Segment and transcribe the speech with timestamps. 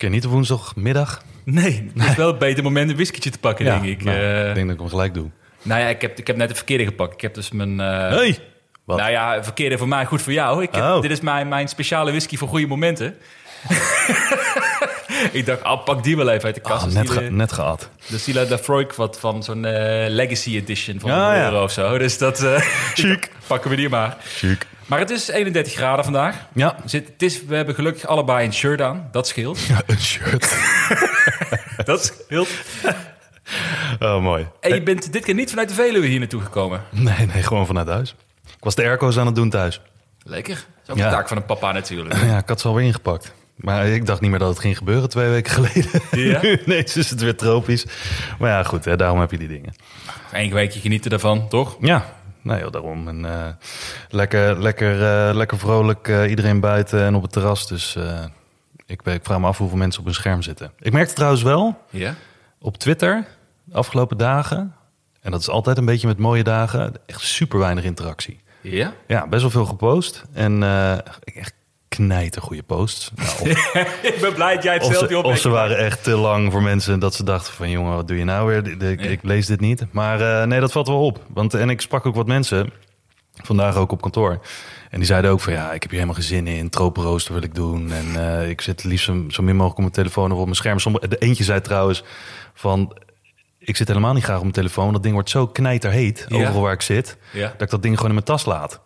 [0.00, 1.22] Oké, niet op woensdagmiddag.
[1.44, 4.04] Nee, het is wel een beter moment een whiskietje te pakken, denk ik.
[4.04, 5.30] nou, Eh, ik denk dat ik hem gelijk doe.
[5.62, 7.12] Nou ja, ik heb, ik heb net de verkeerde gepakt.
[7.14, 7.80] Ik heb dus mijn...
[7.80, 8.38] eh, Hey!
[8.84, 8.98] Wat?
[8.98, 10.62] Nou ja, verkeerde voor mij, goed voor jou.
[10.62, 11.00] Ik heb, Oh.
[11.02, 13.14] Dit is mijn, mijn speciale whisky voor goede momenten.
[15.32, 16.82] ik dacht, ah, pak die wel even uit de kast.
[16.82, 17.88] Ah, is net, die ge, de- net gehad.
[18.06, 21.44] Dat is die La Freud wat van zo'n eh, Legacy Edition van een ja.
[21.44, 21.98] euro of zo.
[21.98, 22.60] Dus dat eh,
[22.94, 23.30] Chic.
[23.46, 24.16] pakken we die maar.
[24.24, 24.66] Chic.
[24.88, 26.36] Maar het is 31 graden vandaag.
[26.52, 26.76] Ja.
[26.84, 29.08] Zit, het is, we hebben gelukkig allebei een shirt aan.
[29.12, 29.60] Dat scheelt.
[29.60, 30.54] ja, een shirt.
[31.84, 32.48] Dat scheelt.
[34.00, 34.46] Oh, mooi.
[34.60, 36.82] En je bent dit keer niet vanuit de Veluwe hier naartoe gekomen.
[36.90, 38.14] Nee, nee, gewoon vanuit huis.
[38.46, 39.80] Ik was de airco's aan het doen thuis.
[40.22, 40.54] Lekker.
[40.54, 41.04] Dat is ook Ja.
[41.04, 42.14] een taak van een papa natuurlijk.
[42.22, 43.32] Ja, ik had ze alweer ingepakt.
[43.54, 46.00] Maar ik dacht niet meer dat het ging gebeuren twee weken geleden.
[46.10, 46.40] Ja?
[46.42, 47.86] Nu ineens is het weer tropisch.
[48.38, 49.74] Maar ja, goed, hè, daarom heb je die dingen.
[50.32, 51.76] Eén weekje genieten daarvan, toch?
[51.80, 52.16] Ja,
[52.48, 53.08] nou daarom.
[53.08, 53.48] En, eh,
[54.08, 57.68] lekker, lekker, eh, lekker vrolijk, eh, iedereen buiten en op het terras.
[57.68, 57.96] Dus
[58.86, 60.72] ik, ik vraag me af hoeveel mensen op hun scherm zitten.
[60.78, 61.78] Ik merkte trouwens wel,
[62.60, 63.24] op Twitter
[63.64, 64.74] de afgelopen dagen,
[65.20, 68.40] en dat is altijd een beetje met mooie dagen, echt super weinig interactie.
[68.60, 68.92] Ja?
[69.06, 70.24] Ja, best wel veel gepost.
[70.32, 70.62] En
[71.24, 71.54] echt
[71.88, 73.10] knijter goede posts.
[73.14, 73.74] Nou, of,
[74.12, 75.24] ik ben blij dat jij het of, stelt, ze, joh.
[75.24, 78.16] of ze waren echt te lang voor mensen dat ze dachten van jongen, wat doe
[78.18, 78.66] je nou weer?
[78.66, 79.86] Ik, ik, ik lees dit niet.
[79.90, 81.24] Maar eh, nee, dat valt wel op.
[81.28, 82.72] Want, en ik sprak ook wat mensen,
[83.42, 84.40] vandaag ook op kantoor.
[84.90, 86.68] En die zeiden ook van ja, ik heb hier helemaal geen zin in.
[86.68, 87.92] Tropenrooster wil ik doen.
[87.92, 90.56] En eh, ik zit liefst zo, zo min mogelijk op mijn telefoon of op mijn
[90.56, 90.78] scherm.
[90.78, 92.04] Sommige, de eentje zei trouwens
[92.54, 92.92] van...
[93.58, 94.92] Ik zit helemaal niet graag op mijn telefoon.
[94.92, 96.36] Dat ding wordt zo knijterheet, Ja.
[96.36, 97.16] overal waar ik zit...
[97.32, 97.52] Ja.
[97.52, 98.80] dat ik dat ding gewoon in mijn tas laat.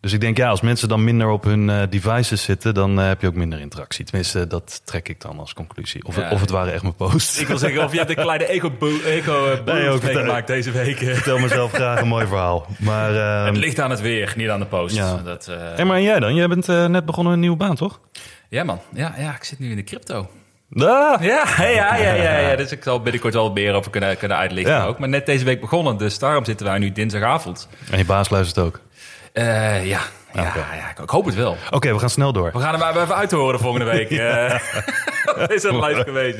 [0.00, 2.74] Dus ik denk, ja, als mensen dan minder op hun eh, devices zitten...
[2.74, 4.04] dan eh, heb je ook minder interactie.
[4.04, 6.04] Tenminste, dat trek ik dan als conclusie.
[6.04, 6.30] Of, Ja.
[6.30, 7.40] of het waren echt mijn posts.
[7.40, 10.12] Ik wil zeggen, of je hebt een kleine ego-boost ego, eh, Nee, ook boost het-
[10.14, 11.00] meegemaakt deze week.
[11.00, 12.66] Ik vertel mezelf graag een mooi verhaal.
[12.78, 14.96] Maar, eh, Het ligt aan het weer, niet aan de post.
[14.96, 15.16] Ja.
[15.16, 16.34] Dat, eh, hey, maar en jij dan?
[16.34, 18.00] Jij bent eh, net begonnen een nieuwe baan, toch?
[18.48, 18.80] ja, man.
[18.94, 20.28] Ja, ja, ik zit nu in de crypto.
[20.72, 21.18] Ah, Ja,
[21.58, 22.56] ja, ja, ja, ja.
[22.56, 24.84] Dus ik zal binnenkort wel meer over kunnen, kunnen uitlichten Ja.
[24.84, 24.98] ook.
[24.98, 27.68] Maar net deze week begonnen, dus daarom zitten wij nu dinsdagavond.
[27.90, 28.80] En je baas luistert ook.
[29.38, 30.00] Eh, ja,
[30.32, 31.56] ja, ja, ik- ik hoop het wel.
[31.70, 32.50] Oké, we gaan snel door.
[32.52, 34.10] We gaan er maar even uit horen volgende week.
[34.18, 34.58] eh.
[35.38, 36.38] Dat is een live geweest.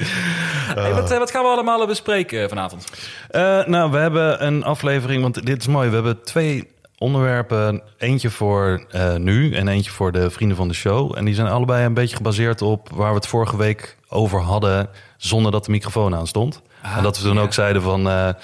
[0.75, 2.85] Hey, wat, eh, wat gaan we allemaal bespreken vanavond?
[3.31, 5.89] Eh, nou, we hebben een aflevering, want dit is mooi.
[5.89, 7.83] We hebben twee onderwerpen.
[7.99, 11.17] Eentje voor eh, nu en eentje voor de vrienden van de show.
[11.17, 14.89] En die zijn allebei een beetje gebaseerd op waar we het vorige week over hadden...
[15.17, 16.63] zonder dat de microfoon aan stond.
[16.97, 17.41] en dat we toen ja.
[17.43, 18.35] ook zeiden van...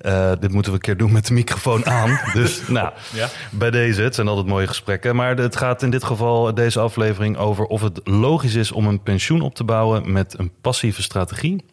[0.00, 2.20] eh, dit moeten we een keer doen met de microfoon aan.
[2.34, 3.28] dus nou, Ja.
[3.50, 5.16] bij deze, het zijn altijd mooie gesprekken.
[5.16, 9.02] Maar het gaat in dit geval, deze aflevering, over of het logisch is om een
[9.02, 11.64] pensioen op te bouwen met een passieve strategie.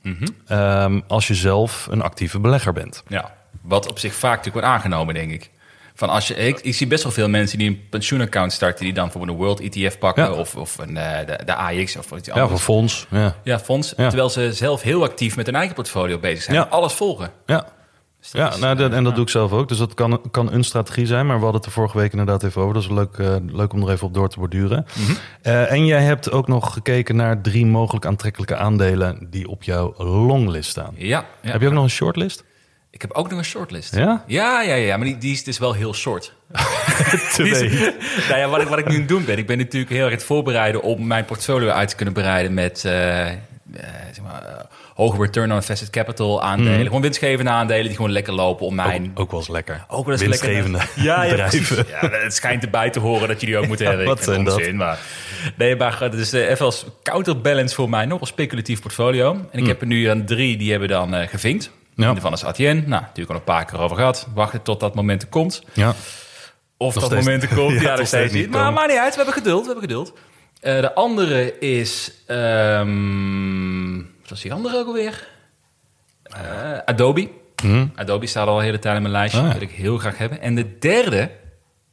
[0.47, 3.03] ehm, als je zelf een actieve belegger bent.
[3.07, 5.49] Ja, wat op zich vaak natuurlijk wordt aangenomen, denk ik.
[5.97, 8.83] Van als je, ik, ik zie best wel veel mensen die een pensioenaccount starten...
[8.85, 10.31] die dan bijvoorbeeld een World ETF pakken Ja.
[10.31, 12.49] of, of een, eh, de, de AX of iets Ja, anders.
[12.51, 13.07] voor fonds.
[13.09, 13.93] Ja, Ja, fonds.
[13.97, 14.07] Ja.
[14.07, 16.57] Terwijl ze zelf heel actief met hun eigen portfolio bezig zijn.
[16.57, 16.63] Ja.
[16.63, 17.31] Alles volgen.
[17.45, 17.65] ja.
[18.31, 19.67] Dus ja is, nou, dat- eh, en dat doe ik zelf ook.
[19.67, 21.25] Dus dat kan, kan een strategie zijn.
[21.25, 22.73] Maar we hadden het er vorige week inderdaad even over.
[22.73, 24.85] Dat is leuk, eh, leuk om er even op door te borduren.
[24.93, 25.11] Mhm.
[25.41, 29.27] Eh, en jij hebt ook nog gekeken naar drie mogelijk aantrekkelijke aandelen...
[29.29, 30.93] die op jouw longlist staan.
[30.97, 31.51] Ja, ja.
[31.51, 32.43] Heb je ook nog een shortlist?
[32.89, 33.95] Ik heb ook nog een shortlist.
[33.95, 34.23] Ja?
[34.27, 34.97] Ja, ja, ja.
[34.97, 36.33] Maar die, die is dus wel heel short.
[37.37, 37.37] Is-
[38.29, 40.03] nou ja, wat ik, wat ik nu aan het doen ben, ik ben natuurlijk heel
[40.03, 45.49] erg het voorbereiden om mijn portfolio uit te kunnen breiden met zeg maar, hoge return
[45.51, 46.85] on invested capital aandelen.
[46.85, 49.11] Gewoon winstgevende aandelen die gewoon lekker lopen om mijn...
[49.13, 49.85] Ook, ook wel eens lekker.
[49.87, 51.03] Ook wel eens Winstgevende lekker.
[51.03, 51.85] Ja, ja, bedrijven.
[52.01, 54.05] ja, het schijnt erbij te horen dat je die ook moet hebben.
[54.05, 54.71] wat zijn dat?
[54.71, 54.99] Maar,
[55.57, 59.39] nee, maar het is eh, even als counterbalance voor mij nog een speculatief portfolio.
[59.51, 61.71] En ik heb er nu aan drie, die hebben dan eh, gevinkt.
[61.95, 62.03] Hmm.
[62.03, 62.09] Ja.
[62.09, 62.63] Een van is ATN.
[62.63, 64.27] Nou, natuurlijk al een paar keer over gehad.
[64.33, 65.63] Wachten tot dat moment er komt.
[65.73, 65.89] Ja.
[66.77, 67.73] Of Nog dat steeds- moment er komt.
[67.81, 68.49] Ja, ja, nog nog steeds niet.
[68.49, 69.09] Maar maakt niet uit.
[69.09, 69.59] We hebben geduld.
[69.65, 70.13] We hebben geduld.
[70.61, 72.11] Eh, de andere is...
[72.27, 73.94] ehm
[74.25, 75.27] wat was die andere ook alweer?
[76.23, 77.29] Eh, Adobe.
[77.61, 77.85] Hm?
[77.95, 79.39] Adobe staat al een hele tijd in mijn lijstje.
[79.39, 79.45] Ah.
[79.45, 80.41] Dat wil ik heel graag hebben.
[80.41, 81.31] En de derde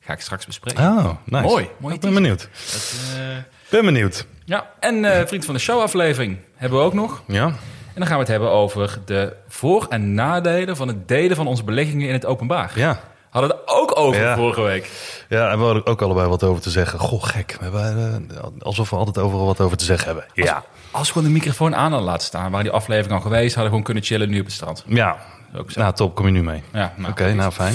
[0.00, 0.84] ga ik straks bespreken.
[0.84, 1.44] Oh, nice.
[1.44, 2.49] Mooi, mooi Ik ben benieuwd.
[2.73, 3.37] Dat, eh,
[3.70, 4.26] Ben benieuwd.
[4.44, 7.23] ja, en eh, vriend van de show aflevering hebben we ook nog.
[7.26, 7.44] Ja?
[7.46, 11.46] En dan gaan we het hebben over de voor- en nadelen van het delen van
[11.46, 12.73] onze beleggingen in het openbaar.
[12.75, 13.00] Ja.
[13.31, 14.37] Hadden we het ook over Ja.
[14.37, 14.90] vorige week.
[15.32, 16.99] Ja, en we hadden ook allebei wat over te zeggen.
[16.99, 17.56] Goh, gek.
[17.61, 20.25] We hebben, eh, alsof we altijd overal wat over te zeggen hebben.
[20.34, 20.64] Ja.
[20.90, 23.62] Als we gewoon de microfoon aan hadden laten staan, waren die aflevering al geweest, hadden
[23.62, 24.84] we gewoon kunnen chillen nu op het strand.
[24.87, 25.17] Ja.
[25.56, 25.81] Ook zo.
[25.81, 26.14] Nou, top.
[26.14, 26.62] Kom je nu mee?
[26.73, 27.75] Ja, nou, Oké, nou fijn.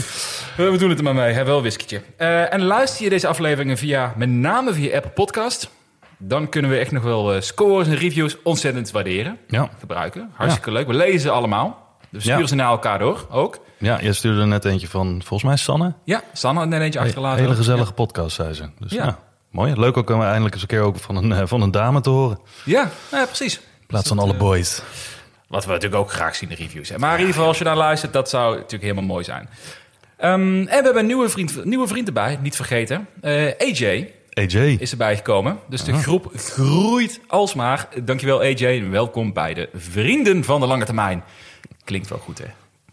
[0.58, 2.02] We doen het er maar mee, hè, wel whiskietje.
[2.18, 5.70] Eh, en luister je deze afleveringen via, met name via Apple Podcast,
[6.18, 9.38] dan kunnen we echt nog wel eh, scores en reviews ontzettend waarderen.
[9.48, 9.70] Ja.
[9.80, 10.32] Gebruiken.
[10.34, 10.88] Hartstikke leuk.
[10.88, 11.87] We lezen ze allemaal.
[12.10, 12.48] Dus stuur Ja.
[12.48, 13.60] ze naar elkaar door ook.
[13.78, 15.94] Ja, jij stuurde er net eentje van, volgens mij Sanne.
[16.04, 17.44] Ja, Sanne had net eentje achtergelaten.
[17.44, 18.70] Hele gezellige podcast, zei ze.
[18.80, 19.04] Dus Ja.
[19.06, 19.20] ja.
[19.52, 19.74] mooi.
[19.80, 22.10] Leuk ook om eindelijk eens een keer ook van een, eh, van een dame te
[22.10, 22.40] horen.
[22.66, 23.56] Ja, ja, nou ja, precies.
[23.56, 24.82] In plaats van alle boys.
[25.48, 26.90] Wat we natuurlijk ook graag zien in de reviews.
[26.90, 26.98] hè.
[26.98, 29.50] Maar in ieder geval, als je daar luistert, dat zou natuurlijk helemaal mooi zijn.
[30.18, 33.08] Ehm, en we hebben een nieuwe vriend, nieuwe vriend erbij, niet vergeten.
[33.22, 34.76] Eh, AJ AJ.
[34.80, 35.60] is erbij gekomen.
[35.70, 37.88] Dus de groep groeit alsmaar.
[38.04, 41.24] Dankjewel AJ en welkom bij de Vrienden van de Lange Termijn.
[41.88, 42.46] Klinkt wel goed, hè?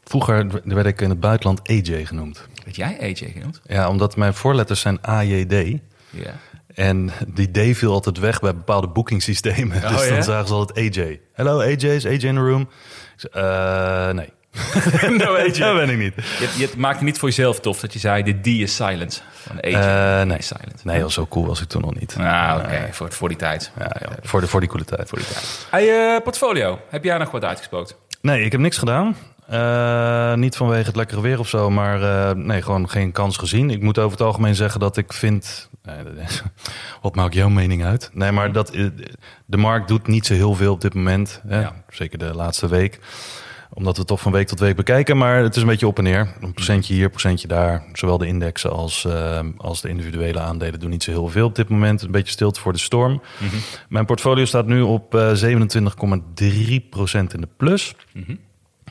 [0.05, 2.46] Vroeger werd ik in het buitenland AJ genoemd.
[2.64, 3.61] Weet jij AJ genoemd?
[3.67, 5.52] Ja, omdat mijn voorletters zijn AJD.
[6.11, 6.35] Ja.
[6.75, 9.76] En die D viel altijd weg bij bepaalde boekingssystemen.
[9.76, 10.23] Oh, dus dan ja?
[10.23, 11.20] zagen ze altijd AJ.
[11.32, 12.69] Hello AJ, is AJ in the room?
[13.32, 14.32] Eh, nee.
[15.19, 15.58] nou, AJ.
[15.58, 16.14] Dat ben ik niet.
[16.17, 19.23] Je, je maakt het niet voor jezelf tof dat je zei de D is silent.
[19.32, 20.38] Van AJ Eh, nee.
[20.38, 20.85] is silent.
[20.85, 22.17] Nee, zo cool was ik toen nog niet.
[22.19, 22.88] Ah, oké.
[22.93, 23.70] Voor, voor die tijd.
[23.79, 25.08] Ja, ja, voor, de, voor die coole tijd.
[25.08, 25.67] Voor die tijd.
[25.70, 26.81] Hey, eh, portfolio.
[26.88, 27.96] Heb jij nog wat uitgespookt?
[28.24, 29.16] Nee, ik heb niks gedaan.
[29.46, 33.70] Eh, niet vanwege het lekkere weer of zo, maar eh, nee, gewoon geen kans gezien.
[33.70, 35.70] Ik moet over het algemeen zeggen dat ik vind.
[35.82, 35.96] nee,
[37.02, 38.10] wat maakt jouw mening uit?
[38.12, 38.86] Nee, maar dat, eh,
[39.46, 41.40] de markt doet niet zo heel veel op dit moment.
[41.46, 41.60] Hè?
[41.60, 41.72] Ja.
[41.88, 43.00] Zeker de laatste week.
[43.74, 45.16] Omdat we het toch van week tot week bekijken.
[45.16, 46.34] Maar het is een beetje op en neer.
[46.40, 47.84] Een procentje hier, een procentje daar.
[47.92, 51.54] Zowel de indexen als, eh, als de individuele aandelen doen niet zo heel veel op
[51.54, 52.02] dit moment.
[52.02, 53.22] Een beetje stilte voor de storm.
[53.88, 57.94] Mijn portfolio staat nu op eh 27,3% in de plus.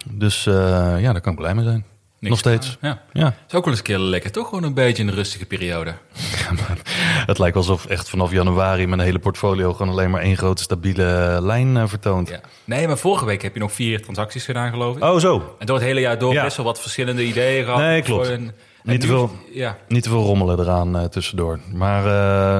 [0.09, 0.53] Dus eh,
[0.99, 1.85] ja, daar kan ik blij mee zijn.
[2.29, 2.77] Nog steeds.
[2.81, 3.01] Ja.
[3.13, 3.27] Ja.
[3.47, 4.47] Is ook wel eens een keer lekker, toch?
[4.47, 5.93] Gewoon een beetje een rustige periode.
[7.25, 11.37] Het lijkt alsof echt vanaf januari mijn hele portfolio gewoon alleen maar één grote stabiele
[11.41, 12.29] lijn eh, vertoont.
[12.29, 12.39] Ja.
[12.63, 15.03] Nee, maar vorige week heb je nog vier transacties gedaan, geloof ik.
[15.03, 15.55] Oh, zo.
[15.59, 16.43] En door het hele jaar door Ja.
[16.43, 17.79] best wel wat verschillende ideeën gehad.
[17.79, 18.27] Nee, klopt.
[18.27, 18.51] Een-
[18.83, 19.31] en Niet te veel.
[19.53, 19.77] Ja.
[19.87, 21.59] Niet te veel rommelen eraan eh, tussendoor.
[21.73, 22.05] Maar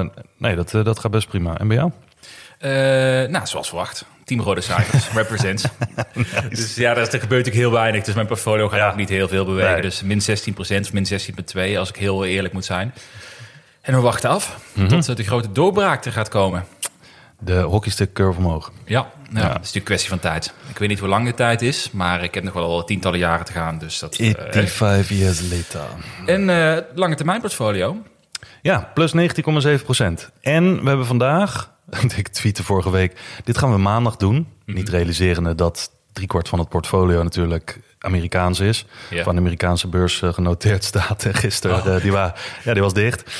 [0.00, 0.06] eh,
[0.38, 1.58] nee, dat, dat gaat best prima.
[1.58, 1.90] En bij jou?
[3.30, 4.04] Nou, zoals verwacht.
[4.24, 5.64] Team Rode Cijfers, represents.
[6.48, 8.04] Dus ja, er, er gebeurt natuurlijk heel weinig.
[8.04, 8.88] Dus mijn portfolio gaat Ja.
[8.90, 9.72] ook niet heel veel bewegen.
[9.72, 9.82] Nee.
[9.82, 12.94] Dus min 16% of min 16,2% als ik heel eerlijk moet zijn.
[13.80, 14.88] En we wachten af Mhm.
[14.88, 16.64] tot eh, de grote doorbraak er gaat komen.
[17.40, 18.72] De hockeystick curve omhoog.
[18.84, 19.32] Ja, nou, Ja.
[19.32, 20.52] dat is natuurlijk een kwestie van tijd.
[20.68, 23.44] Ik weet niet hoe lang de tijd is, maar ik heb nog wel tientallen jaren
[23.44, 23.78] te gaan.
[23.78, 25.86] Dus dat, eh, 85 years later.
[26.26, 27.96] en eh, lange termijn portfolio.
[28.62, 30.30] Ja, plus 19,7 procent.
[30.40, 31.70] En we hebben vandaag,
[32.16, 34.46] ik tweette vorige week, dit gaan we maandag doen.
[34.66, 34.76] Mhm.
[34.76, 38.84] Niet realiserende dat driekwart van het portfolio natuurlijk Amerikaans is.
[39.10, 39.22] Ja.
[39.22, 41.24] Van de Amerikaanse beurs eh, genoteerd staat.
[41.24, 41.94] En gisteren, Oh.
[41.96, 42.34] eh, die, wa
[42.64, 43.30] ja, die was dicht.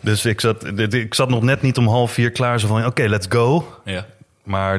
[0.00, 2.60] Dus ik zat, ik zat nog net niet om half vier klaar.
[2.60, 3.74] Zo van, oké, let's go.
[3.84, 4.06] Ja.
[4.42, 4.72] Maar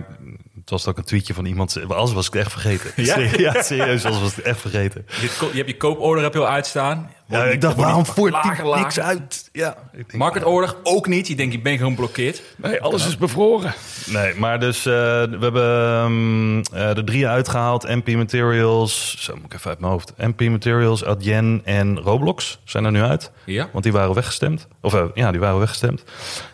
[0.60, 1.88] het was ook een tweetje van iemand.
[1.88, 2.92] Alles was ik echt vergeten.
[3.04, 3.18] Ja?
[3.54, 5.06] ja serieus, alles was ik echt vergeten.
[5.08, 7.12] Je, hebt ko- je hebt je kooporder heb je al uitstaan.
[7.28, 9.50] Ja, ik dacht, waarom voert die niks uit?
[9.52, 11.28] Ja, ik denk, Market order ook niet.
[11.28, 12.42] Je denkt, je bent gewoon blokkeerd.
[12.58, 13.74] Nee, alles is bevroren.
[14.06, 17.84] Nee, maar dus eh, we hebben ehm, eh, de drie uitgehaald.
[17.88, 20.14] MP Materials, zo moet ik even uit mijn hoofd.
[20.18, 23.32] MP Materials, Adyen en Roblox zijn er nu uit.
[23.46, 23.70] Ja.
[23.72, 24.68] Want die waren weggestemd.
[24.82, 26.04] Of eh, ja, die waren weggestemd.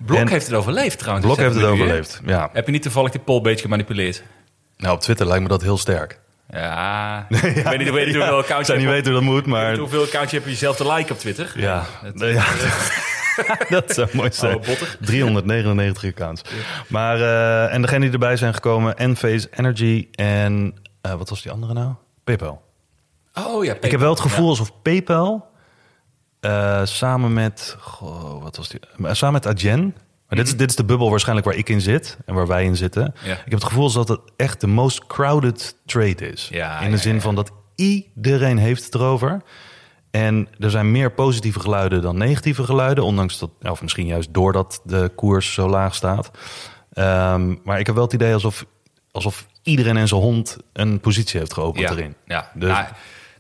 [0.06, 1.25] Blok En heeft het overleefd trouwens.
[1.25, 2.22] Blok heeft het nu, overleefd.
[2.25, 2.50] Ja.
[2.54, 4.24] Heb je niet toevallig die poll beetje gemanipuleerd?
[4.78, 6.20] Nou, op Twitter lijkt me dat heel sterk.
[6.60, 7.25] Ja.
[7.29, 9.46] ik weet niet, ik weet niet hoeveel accounts je niet weten hoe dat moet, weet
[9.46, 11.51] maar hoeveel accounts je hebt jezelf te liken op Twitter.
[11.55, 12.43] ja, Dat- Nee, ja.
[13.70, 14.55] dat zou mooi zijn.
[14.55, 14.98] Oh, botter.
[15.00, 16.41] 399 accounts.
[16.88, 21.51] Maar, eh, en degene die erbij zijn gekomen, Enphase Energy en eh, wat was die
[21.51, 21.93] andere nou?
[22.24, 22.62] PayPal.
[23.34, 25.50] Oh ja, Ik heb wel het gevoel alsof PayPal
[26.39, 28.79] eh, samen met, goh, wat was die?
[29.03, 29.96] Eh, Samen met Adyen.
[30.32, 32.64] Maar dit, is, dit is de bubbel waarschijnlijk waar ik in zit en waar wij
[32.64, 33.14] in zitten.
[33.16, 33.28] Mhm.
[33.28, 33.34] Ja.
[33.34, 36.48] Ik heb het gevoel dat het echt de most crowded trade is.
[36.52, 39.42] Ja, in de ja, zin van dat iedereen heeft het erover.
[40.12, 43.04] En er zijn meer positieve geluiden dan negatieve geluiden.
[43.04, 46.32] Ondanks dat, of misschien juist doordat de koers zo laag staat.
[46.94, 48.66] Ehm, maar ik heb wel het idee alsof,
[49.12, 52.16] alsof iedereen en zijn hond een positie heeft geopend erin.
[52.26, 52.78] Ja, Dus-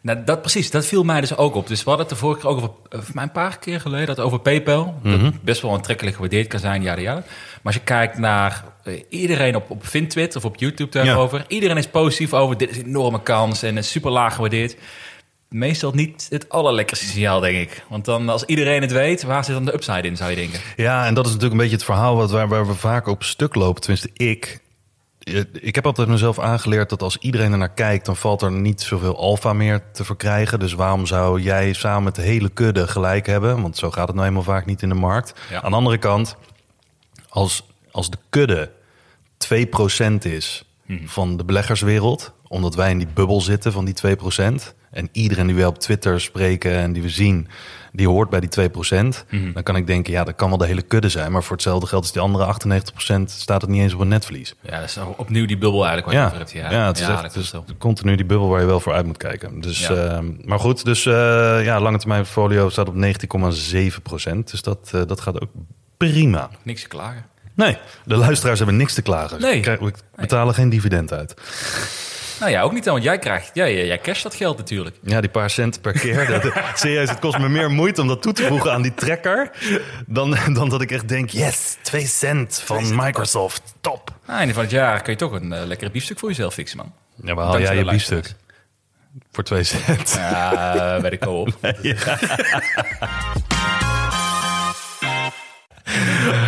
[0.01, 0.71] nou, dat precies.
[0.71, 1.67] Dat viel mij dus ook op.
[1.67, 3.81] Dus we hadden het de vorige keer ook over, eh, voor mij een paar keer
[3.81, 4.99] geleden, dat over PayPal.
[5.03, 5.23] Mhm.
[5.23, 7.13] Dat best wel aantrekkelijk gewaardeerd kan zijn, ja, ja.
[7.13, 7.23] Maar
[7.63, 11.45] als je kijkt naar eh, iedereen op, op Vintwit of op YouTube daarover.
[11.47, 12.57] Iedereen is positief over.
[12.57, 14.75] Dit is een enorme kans en is super laag gewaardeerd.
[15.49, 17.83] Meestal niet het allerlekkerste signaal, denk ik.
[17.89, 20.59] Want dan, als iedereen het weet, waar zit dan de upside in, zou je denken?
[20.75, 23.23] Ja, en dat is natuurlijk een beetje het verhaal wat, waar, waar we vaak op
[23.23, 23.81] stuk lopen.
[23.81, 24.59] Tenminste, ik.
[25.51, 28.81] Ik heb altijd mezelf aangeleerd dat als iedereen er naar kijkt, dan valt er niet
[28.81, 30.59] zoveel alfa meer te verkrijgen.
[30.59, 33.61] Dus waarom zou jij samen met de hele kudde gelijk hebben?
[33.61, 35.33] Want zo gaat het nou eenmaal vaak niet in de markt.
[35.49, 35.61] Ja.
[35.61, 36.35] Aan de andere kant,
[37.29, 38.71] als, als de kudde
[39.37, 40.65] 2% is
[41.05, 45.55] van de beleggerswereld, omdat wij in die bubbel zitten van die 2%, en iedereen die
[45.55, 47.47] we op Twitter spreken en die we zien,
[47.93, 50.81] die hoort bij die 2%, dan kan ik denken, ja, dat kan wel de hele
[50.81, 53.99] kudde zijn, maar voor hetzelfde geld is die andere 98% staat het niet eens op
[53.99, 54.55] een netvlies.
[54.61, 56.51] Ja, dat is opnieuw die bubbel eigenlijk wat je Ja, hebt.
[56.51, 57.65] ja, Ja, het is Ja, echt zo.
[57.77, 59.61] continu die bubbel waar je wel voor uit moet kijken.
[59.61, 59.93] Dus, Ja.
[59.95, 61.13] ehm, maar goed, dus eh,
[61.63, 65.49] ja, lange termijn portfolio staat op 19,7% Dus dat, eh, dat gaat ook
[65.97, 66.49] prima.
[66.63, 67.25] Niks te klagen.
[67.55, 69.41] Nee, de luisteraars hebben niks te klagen.
[69.41, 69.61] Nee.
[69.63, 71.33] We betalen geen dividend uit.
[72.41, 74.95] Nou ja, ook niet dan, want jij krijgt, jij, jij cash dat geld natuurlijk.
[75.03, 76.27] Ja, die paar cent per keer.
[76.41, 79.51] Dat, serieus, het kost me meer moeite om dat toe te voegen aan die trekker...
[80.07, 84.11] dan, dan dat ik echt denk, yes, 2 cent van Microsoft, top.
[84.25, 86.77] Nou, einde van het jaar kun je toch een eh, lekkere biefstuk voor jezelf fixen,
[86.77, 86.93] man.
[87.23, 88.33] Ja, waar haal jij je biefstuk?
[89.31, 90.13] Voor 2 cent.
[90.17, 91.57] Ja, bij de co-op.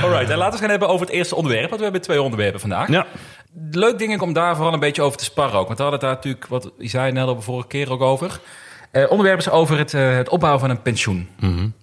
[0.04, 1.66] Alright, en laten we het gaan hebben over het eerste onderwerp.
[1.66, 2.90] Want we hebben twee onderwerpen vandaag.
[2.90, 3.06] Ja,
[3.72, 5.66] Leuk ik om daar vooral een beetje over te sparren ook.
[5.66, 8.02] Want we hadden het daar natuurlijk, wat je zei net al de vorige keer ook
[8.02, 8.40] over.
[8.92, 11.30] Eh onderwerp is over het, eh, het opbouwen van een pensioen.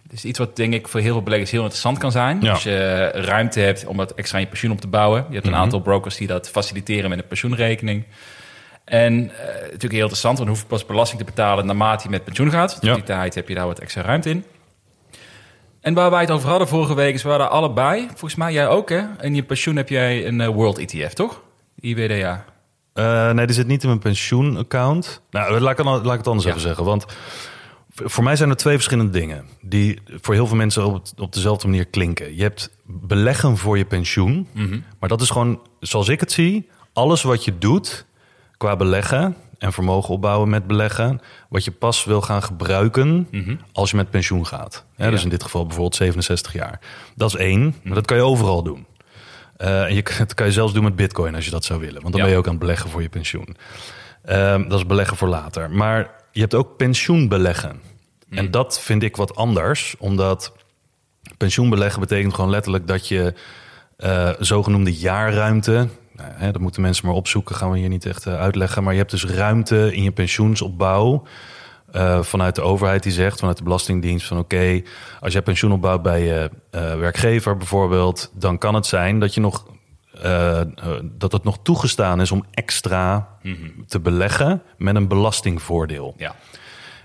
[0.02, 2.38] Het is iets wat denk ik voor heel veel beleggers heel interessant kan zijn.
[2.40, 2.50] Ja.
[2.50, 5.24] Als je eh, ruimte hebt om wat extra in je pensioen op te bouwen.
[5.28, 8.04] Je hebt een aantal brokers die dat faciliteren met een pensioenrekening.
[8.84, 12.10] En eh, natuurlijk heel interessant, want dan hoef je pas belasting te betalen naarmate je
[12.10, 12.74] met pensioen gaat.
[12.74, 12.94] Tot Ja.
[12.94, 14.44] die tijd heb je daar wat extra ruimte in.
[15.80, 18.68] En waar wij het over hadden vorige week is, we hadden allebei, volgens mij jij
[18.68, 21.42] ook hè, in je pensioen heb jij een eh, World ETF, toch?
[21.80, 22.44] IWDA.
[22.92, 25.22] Eh, nee, die zit niet in mijn pensioenaccount.
[25.30, 26.50] Nou, laat ik, het- laat ik het anders Ja.
[26.50, 26.84] even zeggen.
[26.84, 27.04] Want
[27.94, 29.44] voor mij zijn er twee verschillende dingen...
[29.60, 32.36] die voor heel veel mensen op, op dezelfde manier klinken.
[32.36, 34.48] Je hebt beleggen voor je pensioen.
[34.98, 36.68] Maar dat is gewoon, zoals ik het zie...
[36.92, 38.06] alles wat je doet
[38.56, 41.20] qua beleggen en vermogen opbouwen met beleggen...
[41.48, 43.28] wat je pas wil gaan gebruiken
[43.72, 44.84] als je met pensioen gaat.
[44.96, 45.24] Hè, Dus Ja.
[45.24, 46.80] in dit geval bijvoorbeeld 67 jaar.
[47.16, 48.86] Dat is één, maar dat kan je overal doen.
[49.56, 52.00] Eh, en je, dat kan je zelfs doen met bitcoin als je dat zou willen.
[52.02, 52.22] Want dan Ja.
[52.22, 53.56] ben je ook aan het beleggen voor je pensioen.
[54.24, 55.70] Ehm, dat is beleggen voor later.
[55.70, 57.80] Maar je hebt ook pensioenbeleggen.
[58.30, 59.94] En dat vind ik wat anders.
[59.98, 60.52] Omdat
[61.36, 63.34] pensioenbeleggen betekent gewoon letterlijk dat je
[63.96, 65.88] eh, zogenoemde jaarruimte...
[66.20, 68.82] Nou, hè, dat moeten mensen maar opzoeken, gaan we hier niet echt eh, uitleggen.
[68.82, 71.22] Maar je hebt dus ruimte in je pensioensopbouw...
[71.92, 74.26] eh, vanuit de overheid die zegt, vanuit de Belastingdienst...
[74.26, 74.82] van oké,
[75.20, 78.30] als jij pensioen opbouwt bij je eh, werkgever bijvoorbeeld...
[78.34, 79.66] dan kan het zijn dat, je nog,
[81.02, 83.28] dat het nog toegestaan is om extra
[83.86, 84.62] te beleggen...
[84.76, 86.14] met een belastingvoordeel.
[86.16, 86.34] Ja.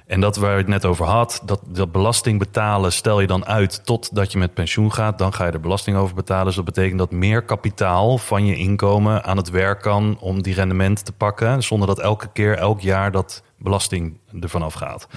[0.08, 3.46] En dat waar je het net over had, dat, dat belasting betalen stel je dan
[3.46, 5.18] uit totdat je met pensioen gaat.
[5.18, 6.46] Dan ga je er belasting over betalen.
[6.46, 10.54] Dus dat betekent dat meer kapitaal van je inkomen aan het werk kan om die
[10.54, 11.64] rendement te pakken.
[11.64, 15.08] Zonder dat elke keer, elk jaar dat belasting ervan afgaat.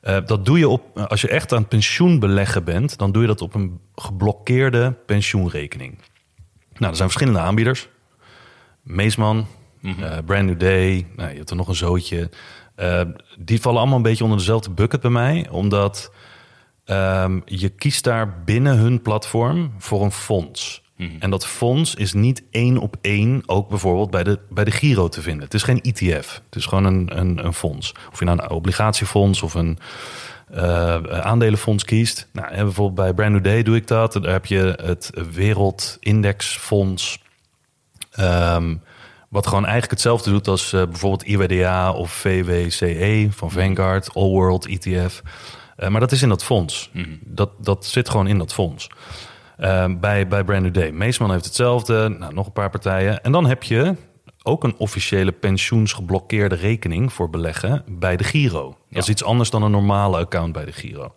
[0.00, 3.22] Eh, dat doe je op, als je echt aan het pensioen beleggen bent, dan doe
[3.22, 5.98] je dat op een geblokkeerde pensioenrekening.
[6.72, 7.88] Nou, er zijn verschillende aanbieders.
[8.82, 9.46] Meesman,
[9.82, 12.30] eh, Brand New Day, nou, je hebt er nog een zootje.
[12.76, 13.00] Eh,
[13.38, 16.12] die vallen allemaal een beetje onder dezelfde bucket bij mij, omdat
[16.84, 20.84] ehm, je kiest daar binnen hun platform voor een fonds.
[21.18, 25.08] En dat fonds is niet één op één ook bijvoorbeeld bij de, bij de Giro
[25.08, 25.44] te vinden.
[25.44, 27.94] Het is geen ETF, het is gewoon een, een, een fonds.
[28.12, 29.78] Of je nou een obligatiefonds of een
[30.50, 32.28] eh, aandelenfonds kiest.
[32.32, 34.12] Nou, bijvoorbeeld bij Brand New Day doe ik dat.
[34.12, 37.22] Daar heb je het Wereldindexfonds.
[38.10, 38.74] Ehm,
[39.36, 44.66] wat gewoon eigenlijk hetzelfde doet als eh, bijvoorbeeld IWDA of VWCE van Vanguard, All World
[44.66, 45.22] ETF.
[45.76, 46.90] Eh, maar dat is in dat fonds.
[47.20, 48.88] dat, dat zit gewoon in dat fonds.
[49.56, 50.90] Ehm, bij, bij Brand New Day.
[50.90, 52.08] Meesman heeft hetzelfde.
[52.18, 53.22] Nou, nog een paar partijen.
[53.22, 53.94] En dan heb je
[54.42, 58.76] ook een officiële pensioensgeblokkeerde rekening voor beleggen bij de Giro.
[58.90, 61.14] Dat is iets anders dan een normale account bij de Giro.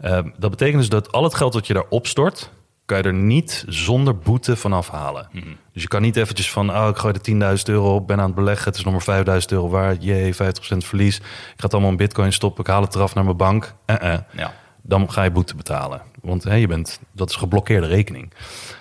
[0.00, 2.50] Ehm, dat betekent dus dat al het geld dat je daar opstort,
[2.84, 5.28] kan je er niet zonder boete van afhalen.
[5.72, 8.26] Dus je kan niet eventjes van, oh, ik gooi er 10.000 euro op, ben aan
[8.26, 10.36] het beleggen, het is nog maar 5.000 euro waard, jee, 50%
[10.76, 11.16] verlies.
[11.16, 11.24] Ik
[11.56, 13.74] ga het allemaal in bitcoin stoppen, ik haal het eraf naar mijn bank.
[13.84, 14.20] Eh, eh.
[14.30, 14.54] Ja.
[14.82, 16.02] Dan ga je boete betalen.
[16.22, 18.32] Want je bent, dat is geblokkeerde rekening.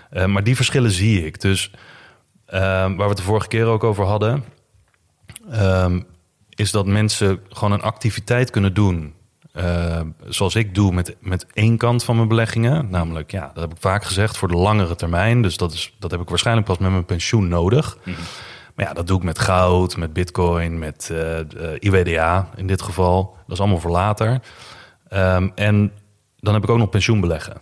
[0.10, 1.42] Eh, maar die verschillen zie ik.
[1.42, 1.72] Dus
[2.46, 4.44] eh, waar we het de vorige keer ook over hadden,
[5.52, 6.02] ehm,
[6.50, 9.14] is dat mensen gewoon een activiteit kunnen doen
[9.54, 12.90] eh, zoals ik doe met, met één kant van mijn beleggingen.
[12.90, 15.42] Namelijk, ja, dat heb ik vaak gezegd, voor de langere termijn.
[15.42, 17.98] Dus dat, is, dat heb ik waarschijnlijk pas met mijn pensioen nodig.
[18.76, 21.46] Maar ja, dat doe ik met goud, met bitcoin, met eh, eh,
[21.80, 23.38] IWDA in dit geval.
[23.48, 24.40] Dat is allemaal voor later.
[25.08, 25.92] Ehm, en
[26.40, 27.58] dan heb ik ook nog pensioenbeleggen.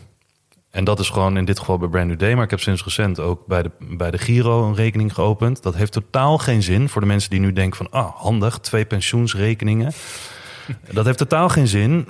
[0.69, 2.35] En dat is gewoon in dit geval bij Brand New Day.
[2.35, 5.63] Maar ik heb sinds recent ook bij de, bij de Giro een rekening geopend.
[5.63, 7.89] Dat heeft totaal geen zin voor de mensen die nu denken van...
[7.89, 9.91] ah, handig, twee pensioensrekeningen.
[10.93, 12.07] Dat heeft totaal geen zin.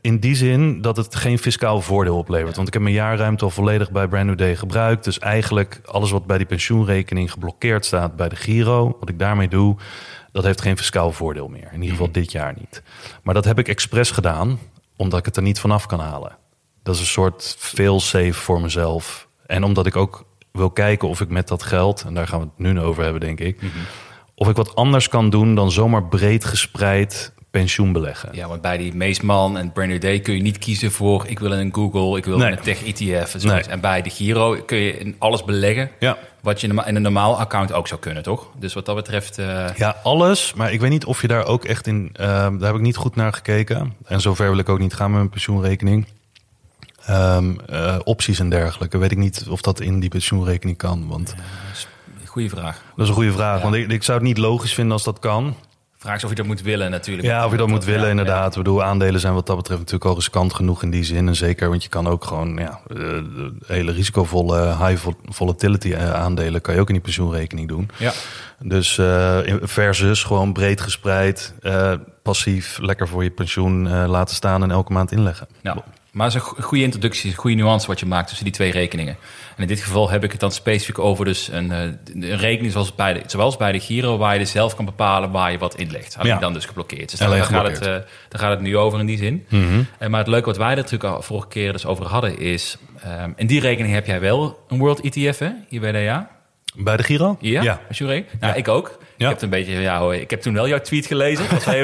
[0.00, 2.56] In die zin dat het geen fiscaal voordeel oplevert.
[2.56, 5.04] Want ik heb mijn jaarruimte al volledig bij Brand New Day gebruikt.
[5.04, 8.96] Dus eigenlijk alles wat bij die pensioenrekening geblokkeerd staat bij de Giro...
[9.00, 9.76] wat ik daarmee doe,
[10.32, 11.68] dat heeft geen fiscaal voordeel meer.
[11.72, 12.82] In ieder geval dit jaar niet.
[13.22, 14.58] Maar dat heb ik expres gedaan,
[14.96, 16.36] omdat ik het er niet vanaf kan halen.
[16.82, 19.28] Dat is een soort fail-safe voor mezelf.
[19.46, 22.04] En omdat ik ook wil kijken of ik met dat geld...
[22.06, 23.60] en daar gaan we het nu over hebben, denk ik...
[24.34, 28.28] of ik wat anders kan doen dan zomaar breed gespreid pensioen beleggen.
[28.32, 31.24] Ja, want bij die Meesman en Brand New Day kun je niet kiezen voor...
[31.26, 32.50] ik wil in een Google, ik wil Nee.
[32.50, 33.34] in een tech-ETF.
[33.34, 33.48] en zo.
[33.48, 33.62] Nee.
[33.62, 35.90] En bij de Giro kun je in alles beleggen...
[35.98, 36.16] Ja.
[36.40, 38.48] wat je in een normaal account ook zou kunnen, toch?
[38.58, 39.38] Dus wat dat betreft...
[39.38, 40.52] eh, Ja, alles.
[40.54, 42.10] Maar ik weet niet of je daar ook echt in...
[42.12, 43.94] eh, daar heb ik niet goed naar gekeken.
[44.04, 46.06] En zover wil ik ook niet gaan met mijn pensioenrekening.
[47.06, 48.98] Ehm, eh, opties en dergelijke.
[48.98, 51.08] Weet ik niet of dat in die pensioenrekening kan.
[51.08, 51.34] Want
[52.24, 52.82] goeie vraag.
[52.96, 53.62] dat is een goede vraag.
[53.62, 55.54] Want ik, ik zou het niet logisch vinden als dat kan.
[56.06, 57.28] Vraag is of je dat moet willen natuurlijk.
[57.28, 58.50] Ja, of je dat moet willen, inderdaad.
[58.50, 61.28] Ik bedoel, aandelen zijn wat dat betreft natuurlijk al riskant genoeg in die zin.
[61.28, 62.98] En zeker, want je kan ook gewoon ja, eh,
[63.66, 66.60] hele risicovolle high vol- volatility eh, aandelen...
[66.60, 67.90] kan je ook in die pensioenrekening doen.
[67.96, 68.12] Ja.
[68.58, 71.54] Dus eh, versus gewoon breed gespreid,
[72.22, 75.46] passief, lekker voor je pensioen laten staan en elke maand inleggen.
[75.62, 75.84] Ja.
[76.16, 78.54] Maar het is een go- goede introductie, een goede nuance wat je maakt tussen die
[78.54, 79.16] twee rekeningen.
[79.56, 81.80] En in dit geval heb ik het dan specifiek over dus een, eh,
[82.14, 85.30] een rekening zoals bij de, zoals bij de Giro, waar je dus zelf kan bepalen
[85.30, 86.16] waar je wat inlegt.
[86.18, 86.38] Alleen Ja.
[86.38, 87.10] dan dus geblokkeerd.
[87.10, 87.86] Dus Alleen daar, gaat het, eh,
[88.28, 89.46] daar gaat het nu over in die zin.
[89.98, 92.76] Eh, maar het leuke wat wij er natuurlijk al vorige keer dus over hadden is,
[93.02, 95.50] ehm, in die rekening heb jij wel een World ETF, hè?
[95.68, 96.30] IWDA?
[96.74, 97.36] Bij de Giro?
[97.40, 97.80] Ja, ja.
[97.88, 98.24] Je?
[98.40, 98.98] Nou, ik ook.
[99.18, 99.24] Ja.
[99.30, 101.44] Ik heb het een beetje, ja, hoor, ik heb toen wel jouw tweet gelezen.
[101.50, 101.74] Dat dat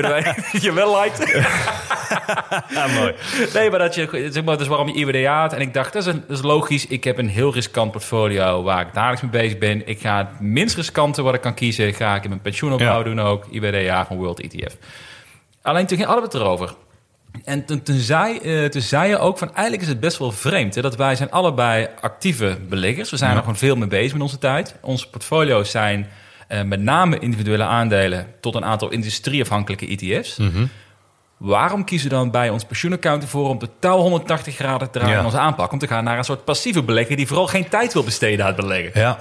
[0.62, 1.44] je wel liked.
[2.70, 3.14] Ja, mooi.
[3.54, 5.52] Nee, maar dat je, zeg maar, dus waarom je IWDA had.
[5.52, 6.86] En ik dacht, dat is, een, dat is logisch.
[6.86, 9.86] Ik heb een heel riskant portfolio waar ik dagelijks mee bezig ben.
[9.88, 13.04] Ik ga het minst riskante wat ik kan kiezen, ga ik in mijn pensioenopbouw Ja.
[13.04, 13.46] doen ook.
[13.50, 14.76] IWDA van World ETF.
[15.62, 16.74] Alleen toen ging we het erover.
[17.44, 20.32] En toen, toen, zei, eh, toen zei je ook van eigenlijk is het best wel
[20.32, 20.74] vreemd.
[20.74, 23.10] Hè, dat wij zijn allebei actieve beleggers.
[23.10, 24.74] We zijn er gewoon veel mee bezig met onze tijd.
[24.80, 26.06] Onze portfolio's zijn
[26.52, 30.38] eh, met name individuele aandelen tot een aantal industrieafhankelijke ETF's.
[31.36, 35.18] Waarom kiezen we dan bij ons pensioenaccount ervoor om totaal 180 graden te draaien Ja.
[35.20, 35.72] in onze aanpak?
[35.72, 38.52] Om te gaan naar een soort passieve belegger die vooral geen tijd wil besteden aan
[38.52, 39.00] het beleggen.
[39.00, 39.18] Ja.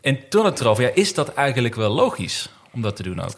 [0.00, 3.34] En toen het erover, ja, is dat eigenlijk wel logisch om dat te doen ook?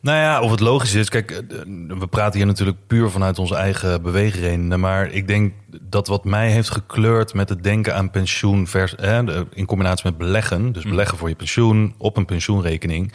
[0.00, 1.08] Nou ja, of het logisch is.
[1.08, 1.40] Kijk, eh,
[1.98, 4.80] we praten hier natuurlijk puur vanuit onze eigen beweegredenen.
[4.80, 8.66] Maar ik denk dat wat mij heeft gekleurd met het denken aan pensioen...
[8.66, 13.12] Vers, de- in combinatie met beleggen, dus beleggen voor je pensioen op een pensioenrekening...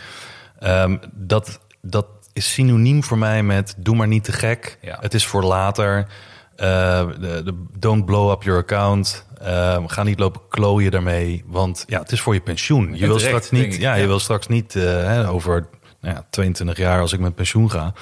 [0.60, 4.78] ehm, dat, dat is synoniem voor mij met doe maar niet te gek.
[4.82, 4.98] Ja.
[5.00, 6.08] Het is voor later.
[6.56, 9.26] Eh, de, de- don't blow up your account.
[9.44, 11.44] Ehm, ga niet lopen klooien daarmee.
[11.48, 12.96] Want ja, het is voor je pensioen.
[12.96, 15.68] Je wil straks niet, ja, je wil straks niet hè, over
[16.02, 17.94] nou ja, 22 jaar als ik met pensioen ga.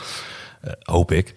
[0.62, 1.34] eh, hoop ik.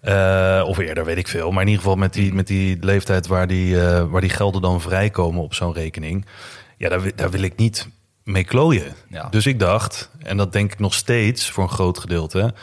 [0.00, 1.50] Eh, of eerder, weet ik veel.
[1.50, 4.62] Maar in ieder geval met die, met die leeftijd waar die, eh, waar die gelden
[4.62, 6.26] dan vrijkomen op zo'n rekening.
[6.76, 7.88] Ja, daar, daar wil ik niet
[8.24, 8.94] mee klooien.
[9.08, 9.28] Ja.
[9.28, 12.54] Dus ik dacht, en dat denk ik nog steeds voor een groot gedeelte.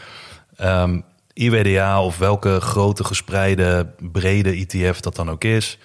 [0.57, 0.99] ehm,
[1.33, 5.77] IWDA of welke grote gespreide brede ETF dat dan ook is.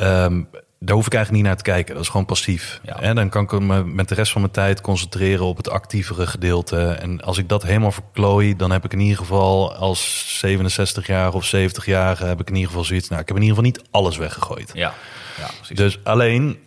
[0.00, 0.42] Ehm,
[0.82, 1.94] daar hoef ik eigenlijk niet naar te kijken.
[1.94, 2.80] Dat is gewoon passief.
[2.82, 3.00] Ja.
[3.00, 6.26] En dan kan ik me met de rest van mijn tijd concentreren op het actievere
[6.26, 6.86] gedeelte.
[6.86, 11.54] En als ik dat helemaal verklooi, dan heb ik in ieder geval als 67-jarige of
[11.54, 13.08] 70-jarige heb ik in ieder geval zoiets.
[13.08, 14.70] Nou, ik heb in ieder geval niet alles weggegooid.
[14.74, 14.94] Ja,
[15.38, 15.76] ja precies.
[15.76, 16.58] Dus alleen,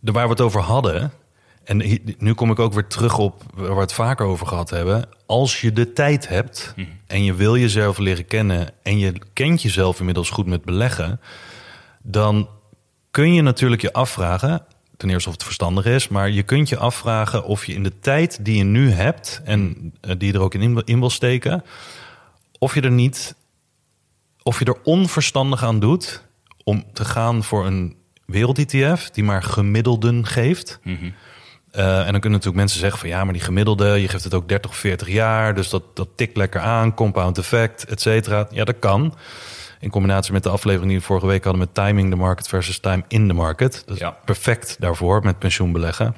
[0.00, 1.12] de waar we het over hadden,
[1.64, 5.08] en nu kom ik ook weer terug op waar we het vaker over gehad hebben.
[5.26, 6.74] Als je de tijd hebt
[7.06, 11.20] en je wil jezelf leren kennen en je kent jezelf inmiddels goed met beleggen,
[12.06, 12.48] dan
[13.10, 14.66] kun je natuurlijk je afvragen,
[14.96, 17.98] ten eerste of het verstandig is, maar je kunt je afvragen of je in de
[17.98, 21.64] tijd die je nu hebt en eh, die je er ook in, in wil steken,
[22.58, 23.34] of je er niet,
[24.42, 26.22] of je er onverstandig aan doet
[26.64, 30.78] om te gaan voor een wereld-ETF die maar gemiddelden geeft.
[31.70, 34.34] Eh, en dan kunnen natuurlijk mensen zeggen van ja, maar die gemiddelde, je geeft het
[34.34, 38.46] ook 30 of 40 jaar, dus dat, dat tikt lekker aan, compound effect, et cetera.
[38.50, 39.14] Ja, dat kan.
[39.80, 42.78] In combinatie met de aflevering die we vorige week hadden met timing the market versus
[42.78, 43.82] time in the market.
[43.86, 44.10] Dat is Ja.
[44.24, 46.16] perfect daarvoor met pensioenbeleggen.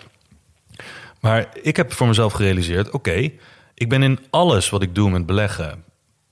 [1.20, 3.30] Maar ik heb voor mezelf gerealiseerd, oké,
[3.74, 5.84] ik ben in alles wat ik doe met beleggen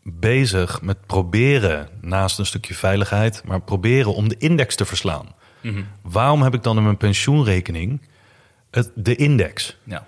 [0.02, 5.26] bezig met proberen, naast een stukje veiligheid, maar proberen om de index te verslaan.
[6.02, 8.00] Waarom heb ik dan in mijn pensioenrekening
[8.70, 9.76] het, de index?
[9.84, 10.06] Ja.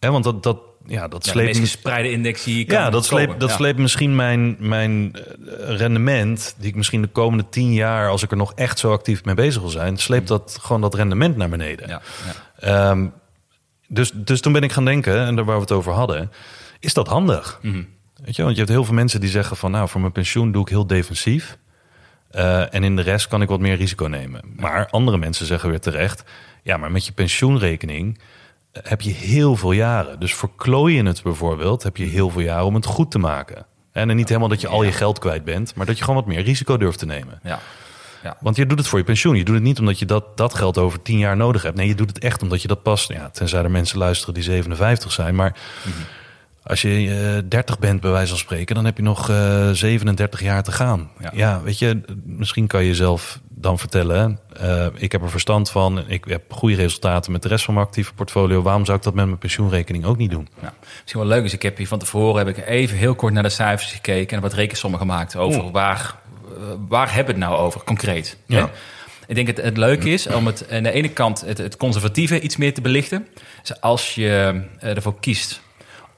[0.00, 0.58] Hè, want dat, dat,
[0.90, 3.56] ja, dat Ja, sleept gespreide index die je kan ja, dat sleept, dat Ja.
[3.56, 8.30] sleept misschien mijn, mijn eh, rendement, die ik misschien de komende tien jaar, als ik
[8.30, 11.48] er nog echt zo actief mee bezig wil zijn, sleept dat gewoon dat rendement naar
[11.48, 11.88] beneden.
[11.88, 12.00] Ja.
[12.58, 13.06] Ehm,
[13.88, 16.30] dus, dus toen ben ik gaan denken, en daar waar we het over hadden,
[16.80, 17.58] is dat handig?
[17.62, 17.82] Mhm.
[18.24, 20.52] Weet je, want je hebt heel veel mensen die zeggen van, nou, voor mijn pensioen
[20.52, 21.58] doe ik heel defensief.
[22.30, 24.40] Eh, en in de rest kan ik wat meer risico nemen.
[24.56, 26.22] Maar andere mensen zeggen weer terecht,
[26.62, 28.18] ja, maar met je pensioenrekening
[28.72, 30.20] heb je heel veel jaren.
[30.20, 33.66] Dus verklooi je het bijvoorbeeld, heb je heel veel jaren om het goed te maken.
[33.92, 36.28] En niet helemaal dat je al je geld kwijt bent, maar dat je gewoon wat
[36.28, 37.40] meer risico durft te nemen.
[38.22, 38.36] ja.
[38.40, 39.36] Want je doet het voor je pensioen.
[39.36, 41.76] Je doet het niet omdat je dat, dat geld over tien jaar nodig hebt.
[41.76, 43.12] Nee, je doet het echt omdat je dat past.
[43.12, 45.34] Ja, tenzij er mensen luisteren die 57 zijn.
[45.34, 45.56] Maar
[46.70, 50.42] als je eh 30 bent, bij wijze van spreken, dan heb je nog eh 37
[50.42, 51.10] jaar te gaan.
[51.20, 51.30] Ja.
[51.34, 51.62] Ja.
[51.62, 54.38] weet je, misschien kan je zelf dan vertellen.
[54.60, 56.08] eh, ik heb er verstand van.
[56.08, 58.62] Ik heb goede resultaten met de rest van mijn actieve portfolio.
[58.62, 60.48] Waarom zou ik dat met mijn pensioenrekening ook niet doen?
[60.62, 60.74] Ja.
[61.00, 63.42] Misschien wel leuk is, ik heb hier van tevoren heb ik even heel kort naar
[63.42, 67.60] de cijfers gekeken en wat rekensommen gemaakt over waar, eh, waar hebben we het nou
[67.62, 68.36] over concreet.
[68.46, 68.58] Ja.
[68.58, 68.66] Hè?
[69.26, 72.40] Ik denk het, het leuke is om het aan de ene kant het, het conservatieve
[72.40, 73.26] iets meer te belichten.
[73.62, 75.60] Dus als je eh, ervoor kiest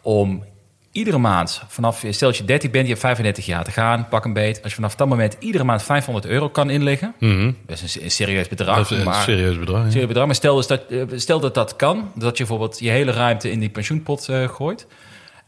[0.03, 0.45] om
[0.93, 4.25] iedere maand vanaf, stel dat je 30 bent, je hebt 35 jaar te gaan, pak
[4.25, 4.63] een beet.
[4.63, 7.15] Als je vanaf dat moment iedere maand 500 euro kan inleggen,
[7.67, 8.77] dat is een, serieus bedrag.
[8.77, 9.85] Dat is een maar- serieus bedrag.
[9.85, 9.91] ja.
[9.91, 10.27] serieus bedrag.
[10.27, 13.51] Maar stel, dus dat, eh, stel dat dat kan, dat je bijvoorbeeld je hele ruimte
[13.51, 14.87] in die pensioenpot eh, gooit.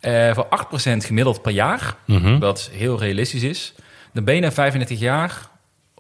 [0.01, 2.39] eh, voor 8% gemiddeld per jaar, Mhm.
[2.39, 3.75] wat heel realistisch is.
[4.13, 5.49] Dan ben je na 35 jaar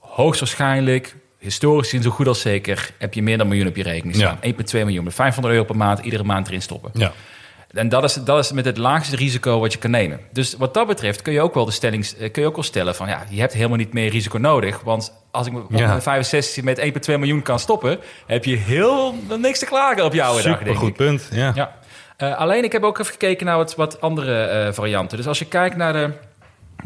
[0.01, 3.83] hoogstwaarschijnlijk, historisch gezien zo goed als zeker, heb je meer dan een miljoen op je
[3.83, 4.39] rekening staan.
[4.41, 6.91] 1,2 miljoen, met 500 euro per maand, iedere maand erin stoppen.
[6.95, 7.13] Ja.
[7.75, 10.21] En dat is, dat is met het laagste risico wat je kan nemen.
[10.33, 12.65] Dus wat dat betreft kun je ook wel de stelling, eh, kun je ook wel
[12.65, 14.81] stellen van ja, je hebt helemaal niet meer risico nodig.
[14.81, 15.87] Want als ik op Ja.
[15.87, 20.33] mijn 65 met 1,2 miljoen kan stoppen, heb je heel niks te klagen op jouw
[20.33, 20.43] dag.
[20.43, 21.29] Super goed punt.
[21.33, 21.53] Ja.
[21.55, 21.75] Ja.
[22.17, 25.17] Eh, alleen ik heb ook even gekeken naar wat, wat andere eh, varianten.
[25.17, 26.11] Dus als je kijkt naar de.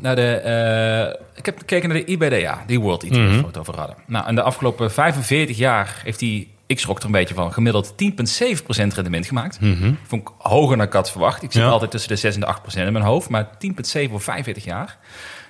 [0.01, 3.77] Naar de ik heb gekeken naar de IBDA, die World ETF waar we het over
[3.77, 3.96] hadden.
[4.07, 7.94] Nou, in de afgelopen 45 jaar heeft die, ik schrok er een beetje van, gemiddeld
[7.96, 9.59] 10,7% rendement gemaakt.
[10.07, 11.42] Vond ik hoger dan ik had verwacht.
[11.42, 11.68] Ik zit Ja.
[11.68, 14.96] altijd tussen de 6 en de 8% in mijn hoofd, maar 10,7 voor 45 jaar.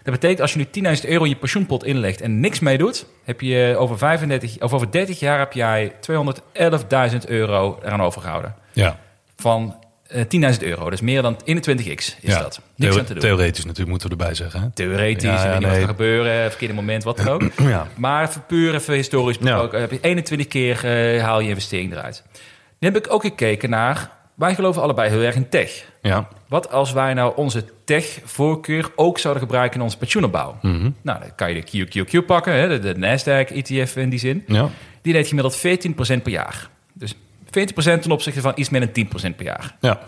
[0.03, 3.07] Dat betekent als je nu 10.000 euro in je pensioenpot inlegt en niks mee doet,
[3.25, 8.55] heb je over, 35, of over 30 jaar heb jij 211.000 euro eraan overgehouden.
[8.73, 8.99] Ja.
[9.37, 9.75] Van
[10.09, 10.23] eh
[10.55, 10.91] 10.000 euro.
[10.91, 12.43] Dus meer dan 21x is Ja.
[12.43, 12.61] dat.
[12.77, 13.23] Niks Theo- aan te doen.
[13.23, 14.61] Theoretisch natuurlijk moeten we erbij zeggen.
[14.61, 14.67] Hè?
[14.75, 17.43] Theoretisch, Ja, ja, wat er gebeuren, verkeerde moment, wat dan ook.
[17.59, 17.87] Ja.
[17.97, 19.43] Maar even puur even historisch Ja.
[19.43, 22.23] besproken, heb je 21 keer eh, haal je investering eruit.
[22.79, 25.85] Nu heb ik ook gekeken naar, wij geloven allebei heel erg in tech.
[26.03, 26.29] Ja.
[26.49, 30.59] Wat als wij nou onze tech-voorkeur ook zouden gebruiken in onze pensioenopbouw?
[30.63, 30.91] Mhm.
[31.03, 31.87] Nou, dan kan je de
[32.23, 34.45] QQQ pakken, hè, de, de Nasdaq-ETF in die zin.
[34.47, 34.69] Ja.
[35.03, 36.69] Die deed gemiddeld 14% per jaar.
[36.93, 37.15] Dus
[37.49, 39.77] 14% ten opzichte van iets meer dan 10% per jaar.
[39.81, 40.01] Ja.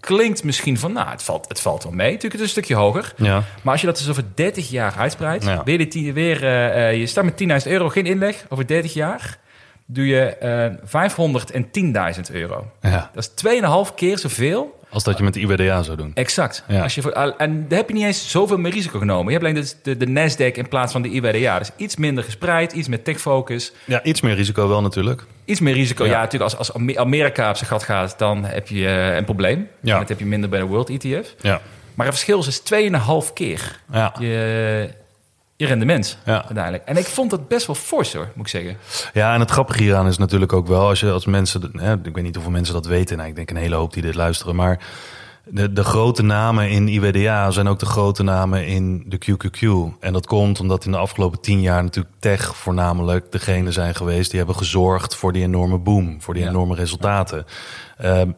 [0.00, 2.12] Klinkt misschien van, nou, het valt, het valt wel mee.
[2.12, 3.12] Natuurlijk, het is een stukje hoger.
[3.16, 3.42] Ja.
[3.62, 5.62] Maar als je dat dus over 30 jaar uitspreidt, Ja.
[5.64, 9.38] weer, die weer eh, eh, je start met 10.000 euro, geen inleg, over 30 jaar
[9.86, 10.70] doe je eh
[12.16, 12.70] 510.000 euro.
[12.80, 13.10] ja.
[13.14, 13.30] Dat is
[13.88, 14.79] 2,5 keer zoveel.
[14.90, 16.10] Als dat je met de IBDA zou doen.
[16.14, 16.64] Exact.
[16.68, 16.82] Ja.
[16.82, 19.32] Als je en daar heb je niet eens zoveel meer risico genomen.
[19.32, 21.58] Je hebt alleen de, de, de Nasdaq in plaats van de IBDA.
[21.58, 23.72] Dus iets minder gespreid, iets meer tech-focus.
[23.84, 25.24] Ja, iets meer risico wel natuurlijk.
[25.44, 26.04] Iets meer risico.
[26.04, 26.16] Ja, Ja.
[26.20, 29.68] natuurlijk als, als Ame- Amerika op zijn gat gaat, dan heb je eh, een probleem.
[29.80, 29.92] Ja.
[29.94, 31.34] En dat heb je minder bij de World ETF.
[31.40, 31.60] Ja.
[31.94, 32.60] Maar het verschil is dus
[33.28, 34.14] 2,5 keer Ja.
[34.18, 34.88] je,
[35.60, 36.44] je rendement Ja.
[36.44, 36.84] uiteindelijk.
[36.84, 38.76] En ik vond dat best wel fors hoor, moet ik zeggen.
[39.12, 42.14] Ja, en het grappige hieraan is natuurlijk ook wel, als je als mensen, hè, ik
[42.14, 44.56] weet niet hoeveel mensen dat weten, nou, ik denk een hele hoop die dit luisteren,
[44.56, 44.78] maar
[45.44, 49.60] de, de grote namen in IWDA zijn ook de grote namen in de QQQ.
[50.00, 54.28] En dat komt omdat in de afgelopen tien jaar natuurlijk tech voornamelijk degene zijn geweest
[54.30, 56.48] die hebben gezorgd voor die enorme boom, voor die Ja.
[56.48, 57.44] enorme resultaten.
[57.98, 58.30] Ehm,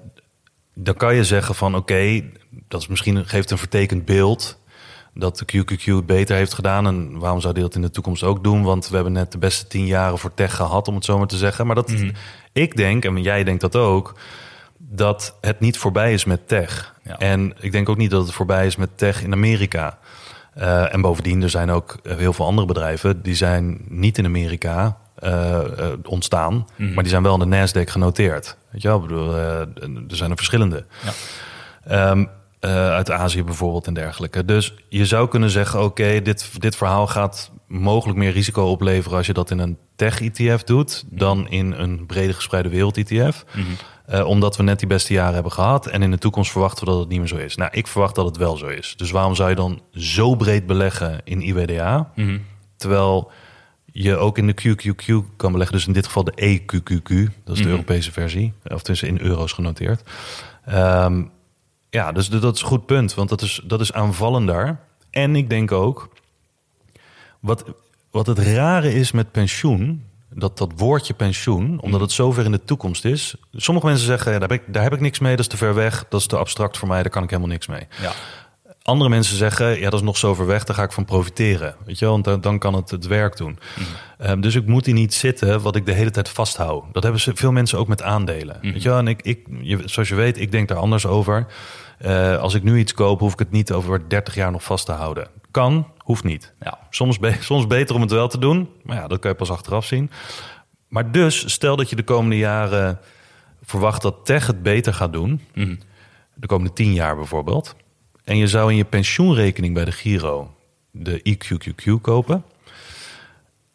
[0.75, 2.23] dan kan je zeggen van oké,
[2.69, 4.59] dat is misschien geeft een vertekend beeld
[5.15, 6.87] dat de QQQ het beter heeft gedaan.
[6.87, 8.63] En waarom zou die dat in de toekomst ook doen?
[8.63, 11.27] Want we hebben net de beste tien jaren voor tech gehad, om het zo maar
[11.27, 11.67] te zeggen.
[11.67, 12.11] Maar dat, Mhm.
[12.53, 14.15] ik denk, en jij denkt dat ook,
[14.79, 16.95] dat het niet voorbij is met tech.
[17.05, 17.19] Ja.
[17.19, 19.99] En ik denk ook niet dat het voorbij is met tech in Amerika.
[20.55, 24.97] Eh, en bovendien, er zijn ook heel veel andere bedrijven die zijn niet in Amerika
[25.15, 26.93] eh, eh, ontstaan, Mhm.
[26.93, 28.57] maar die zijn wel in de Nasdaq genoteerd.
[28.71, 28.97] Weet je wel?
[28.97, 29.69] Ik bedoel, er
[30.07, 30.85] zijn er verschillende.
[31.05, 31.13] Ja.
[31.85, 32.25] Ehm,
[32.63, 34.45] eh, uit Azië bijvoorbeeld en dergelijke.
[34.45, 39.27] Dus je zou kunnen zeggen, oké, dit, dit verhaal gaat mogelijk meer risico opleveren als
[39.27, 43.45] je dat in een tech-ETF doet dan in een brede gespreide wereld-ETF.
[44.07, 46.91] Eh, omdat we net die beste jaren hebben gehad en in de toekomst verwachten we
[46.91, 47.57] dat het niet meer zo is.
[47.57, 48.95] Nou, ik verwacht dat het wel zo is.
[48.97, 52.13] Dus waarom zou je dan zo breed beleggen in IWDA?
[52.77, 53.31] Terwijl
[53.85, 55.77] je ook in de QQQ kan beleggen.
[55.77, 57.33] Dus in dit geval de EQQQ.
[57.45, 58.53] Dat is de Europese versie.
[58.65, 60.03] Of tussen in euro's genoteerd.
[60.65, 61.23] Ehm,
[61.93, 63.15] ja, dus dat is een goed punt.
[63.15, 64.79] Want dat is, dat is aanvallender.
[65.11, 66.09] En ik denk ook...
[67.41, 67.65] Wat,
[68.11, 70.11] wat het rare is met pensioen...
[70.35, 73.35] Dat, dat woordje pensioen, omdat het zo ver in de toekomst is.
[73.53, 75.57] Sommige mensen zeggen, ja, daar, heb ik, daar heb ik niks mee, dat is te
[75.57, 77.87] ver weg, dat is te abstract voor mij, daar kan ik helemaal niks mee.
[78.01, 78.13] Ja.
[78.83, 81.75] Andere mensen zeggen, ja, dat is nog zo ver weg, daar ga ik van profiteren.
[81.85, 83.59] Weet je wel, want dan, dan kan het het werk doen.
[84.19, 86.85] Ehm, dus ik moet die niet zitten wat ik de hele tijd vasthoud.
[86.93, 88.59] Dat hebben ze, veel mensen ook met aandelen.
[88.61, 91.47] Weet je wel, en ik, ik, je, zoals je weet, ik denk daar anders over.
[92.03, 94.87] Eh, als ik nu iets koop, hoef ik het niet over 30 jaar nog vast
[94.87, 95.29] te houden.
[95.51, 96.53] Kan, hoeft niet.
[96.61, 96.79] Ja.
[96.91, 99.51] Soms, be- soms beter om het wel te doen, maar ja, dat kan je pas
[99.51, 100.11] achteraf zien.
[100.89, 102.99] Maar dus, stel dat je de komende jaren
[103.63, 105.41] verwacht dat tech het beter gaat doen,
[106.35, 107.75] de komende 10 jaar bijvoorbeeld,
[108.25, 110.55] en je zou in je pensioenrekening bij de Giro
[110.91, 112.45] de EQQQ kopen.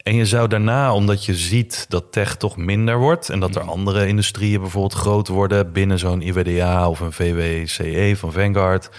[0.07, 3.29] En je zou daarna, omdat je ziet dat tech toch minder wordt...
[3.29, 5.71] en dat er andere industrieën bijvoorbeeld groot worden...
[5.71, 8.89] binnen zo'n IWDA of een VWCE van Vanguard...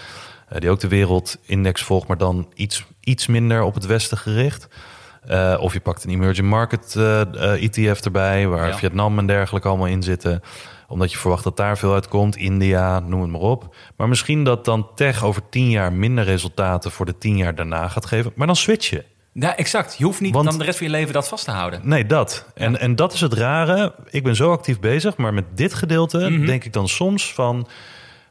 [0.49, 4.67] eh, die ook de wereldindex volgt, maar dan iets, iets minder op het westen gericht...
[5.27, 8.77] Eh, of je pakt een emerging market eh, eh, ETF erbij, waar Ja.
[8.77, 10.41] Vietnam en dergelijke allemaal in zitten.
[10.87, 12.35] Omdat je verwacht dat daar veel uitkomt.
[12.35, 13.75] India, noem het maar op.
[13.97, 17.87] Maar misschien dat dan tech over tien jaar minder resultaten voor de tien jaar daarna
[17.87, 18.31] gaat geven.
[18.35, 19.03] Maar dan switch je.
[19.39, 19.95] Ja, exact.
[19.97, 21.81] Je hoeft niet Want- dan de rest van je leven dat vast te houden.
[21.83, 22.45] Nee, dat.
[22.53, 23.95] En, en dat is het rare.
[24.09, 27.67] Ik ben zo actief bezig, maar met dit gedeelte denk ik dan soms van...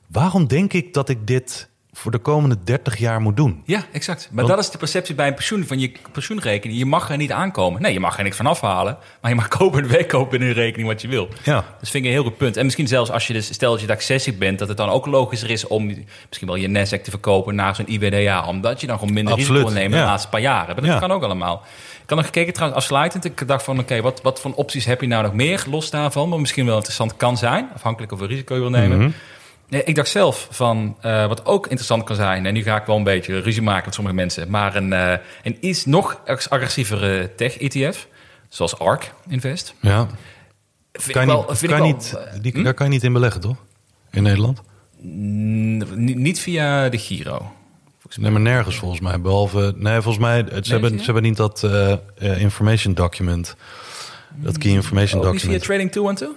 [0.06, 1.68] waarom denk ik dat ik dit
[1.98, 3.62] voor de komende 30 jaar moet doen?
[3.64, 4.28] Ja, exact.
[4.30, 6.78] Maar Want- dat is de perceptie bij een pensioen van je pensioenrekening.
[6.78, 7.82] Je mag er niet aankomen.
[7.82, 8.96] Nee, je mag er niks van afhalen.
[9.20, 11.28] Maar je mag kopen en wegkopen in een rekening wat je wil.
[11.44, 11.54] Ja.
[11.54, 12.56] Dat vind ik een heel goed punt.
[12.56, 15.06] En misschien zelfs als je dus, stel dat je accessie bent, dat het dan ook
[15.06, 15.86] logischer is om
[16.28, 18.46] misschien wel je Nasdaq te verkopen naar zo'n IBDA.
[18.46, 20.04] Omdat je dan gewoon minder Absoluut, risico wil nemen ja.
[20.04, 20.66] de laatste paar jaren.
[20.66, 20.98] Maar dat Ja.
[20.98, 21.62] kan ook allemaal.
[22.02, 23.24] Ik had nog gekeken trouwens afsluitend.
[23.24, 26.30] Ik dacht van oké, wat, wat voor opties heb je nou nog meer los daarvan?
[26.30, 27.68] Wat misschien wel interessant kan zijn.
[27.74, 28.98] Afhankelijk of je risico wil nemen.
[28.98, 29.10] Mhm.
[29.68, 32.46] Nee, ik dacht zelf van eh, wat ook interessant kan zijn.
[32.46, 34.50] En nu ga ik wel een beetje ruzie maken met sommige mensen.
[34.50, 38.08] Maar een, eh, een iets nog agressievere tech-ETF.
[38.48, 39.74] Zoals ARK Invest.
[39.80, 40.06] Ja.
[40.92, 42.62] Vind Kan ik je wel, niet, vind kan ik je wel, niet, eh, die, hm?
[42.62, 43.56] Daar kan je niet in beleggen, toch?
[44.10, 44.60] In Nederland?
[45.02, 45.84] N-
[46.22, 47.52] niet via de Giro.
[48.16, 49.20] Nee, maar nergens volgens mij.
[49.20, 50.98] Behalve, nee, volgens mij, het- ze, hebben, via?
[50.98, 51.62] ze hebben niet dat
[52.38, 53.56] information document.
[54.34, 55.62] Dat key information Ook niet via document.
[55.62, 56.36] Trading 212?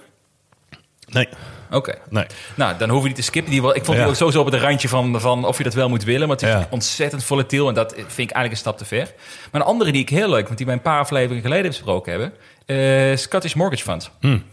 [1.08, 1.28] Nee,
[1.72, 1.94] Oké.
[2.10, 2.26] nee.
[2.56, 3.52] Nou, dan hoef je niet te skippen.
[3.52, 5.74] Die, wel- ik vond die ook sowieso op het randje van, van of je dat
[5.74, 6.28] wel moet willen.
[6.28, 7.68] Maar het is ontzettend volatiel.
[7.68, 9.12] En dat vind ik eigenlijk een stap te ver.
[9.52, 12.12] Maar een andere die ik heel leuk, want die wij een paar afleveringen geleden besproken
[12.12, 12.34] hebben.
[12.66, 14.12] eh, Scottish Mortgage Fund.
[14.20, 14.44] Hmm.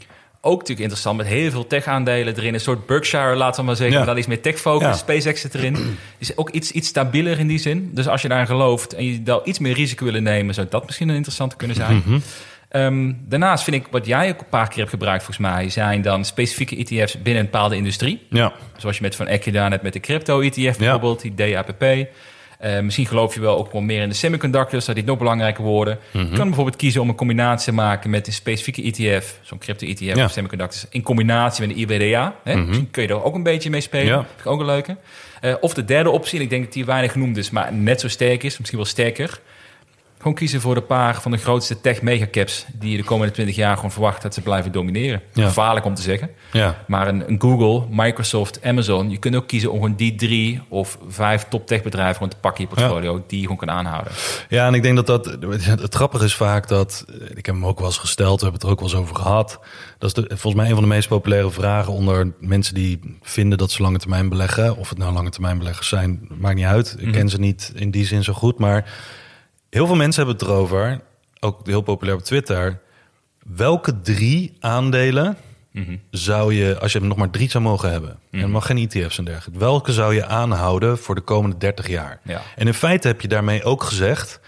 [0.41, 2.55] Ook natuurlijk interessant met heel veel tech-aandelen erin.
[2.55, 3.93] Een soort Berkshire, laten we maar zeggen.
[3.93, 3.99] Ja.
[3.99, 4.87] Maar dan iets meer tech-focus.
[4.87, 4.93] Ja.
[4.95, 5.99] SpaceX zit erin.
[6.19, 7.91] Is ook iets, iets stabieler in die zin.
[7.95, 10.55] Dus als je daarin gelooft en je daar iets meer risico willen nemen...
[10.55, 12.03] zou dat misschien een interessante kunnen zijn.
[12.07, 12.19] Mhm.
[12.69, 15.69] Ehm, daarnaast vind ik, wat jij ook een paar keer hebt gebruikt volgens mij...
[15.71, 18.27] zijn dan specifieke ETF's binnen een bepaalde industrie.
[18.31, 21.83] Ja, Zoals je met Van Eck gedaan hebt met de crypto-ETF bijvoorbeeld, die DAPP.
[22.59, 25.65] Eh, misschien geloof je wel ook wel meer in de semiconductors, dat die nog belangrijker
[25.65, 25.99] worden.
[26.11, 26.25] Mhm.
[26.31, 30.01] Je kan bijvoorbeeld kiezen om een combinatie te maken met een specifieke ETF, zo'n crypto-ETF
[30.01, 30.15] Ja.
[30.15, 30.25] Mhm.
[30.25, 32.35] of semiconductors, in combinatie met de IBDA.
[32.45, 32.57] Hè?
[32.57, 34.07] Misschien kun je er ook een beetje mee spelen.
[34.07, 34.17] Ja.
[34.27, 34.97] Vind ik ook een leuke.
[35.41, 38.01] Eh, of de derde optie, en ik denk dat die weinig genoemd is, maar net
[38.01, 39.41] zo sterk is, misschien wel sterker.
[40.29, 43.57] Gewoon kiezen voor de paar van de grootste tech megacaps die je de komende 20
[43.57, 45.23] jaar gewoon verwacht dat ze blijven domineren.
[45.33, 45.47] Ja.
[45.47, 46.31] Gevaarlijk om te zeggen.
[46.53, 46.85] ja.
[46.87, 50.99] Maar een, een Google, Microsoft, Amazon, je kunt ook kiezen om gewoon die drie of
[51.09, 54.13] vijf top tech bedrijven gewoon te pakken in je portfolio, die je gewoon kan aanhouden.
[54.49, 55.37] Ja, en ik denk dat dat...
[55.81, 57.05] Het grappige is vaak dat...
[57.35, 59.17] Ik heb hem ook wel eens gesteld, we hebben het er ook wel eens over
[59.17, 59.61] gehad.
[59.99, 63.59] Dat is de, volgens mij een van de meest populaire vragen onder mensen die vinden
[63.59, 64.77] dat ze lange termijn beleggen.
[64.77, 66.97] Of het nou lange termijn beleggers zijn, maakt niet uit.
[66.99, 68.59] Ik ken ze niet in die zin zo goed.
[68.59, 68.85] Maar
[69.71, 71.01] heel veel mensen hebben het erover,
[71.41, 72.81] ook heel populair op Twitter.
[73.43, 75.37] Welke drie aandelen
[76.11, 78.19] zou je, als je nog maar drie zou mogen hebben...
[78.31, 79.61] en het mag geen ETF's en dergelijke...
[79.61, 82.21] welke zou je aanhouden voor de komende 30 jaar?
[82.23, 82.43] Ja.
[82.57, 84.41] En in feite heb je daarmee ook gezegd...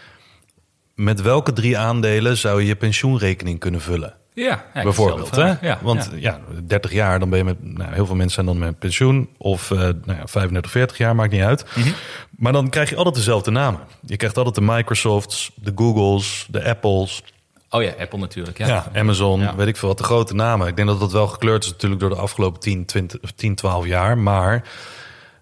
[0.94, 4.14] met welke drie aandelen zou je je pensioenrekening kunnen vullen?
[4.40, 5.54] Ja, ja Bijvoorbeeld, hè?
[5.60, 6.40] Ja, Want ja.
[6.54, 6.60] ja.
[6.64, 7.56] 30 jaar, dan ben je met...
[7.60, 9.28] Nou, heel veel mensen zijn dan met pensioen.
[9.38, 11.64] Of eh, nou ja, 35, 40 jaar, maakt niet uit.
[11.74, 11.88] Mhm.
[12.30, 13.80] Maar dan krijg je altijd dezelfde namen.
[14.06, 17.22] Je krijgt altijd de Microsofts, de Googles, de Apples...
[17.70, 18.58] Oh ja, Apple natuurlijk.
[18.58, 18.66] Ja.
[18.66, 19.54] Ja, Amazon, Ja.
[19.56, 20.66] weet ik veel wat, de grote namen.
[20.68, 23.86] Ik denk dat dat wel gekleurd is natuurlijk door de afgelopen 10, 20, 10 12
[23.86, 24.18] jaar.
[24.18, 24.62] Maar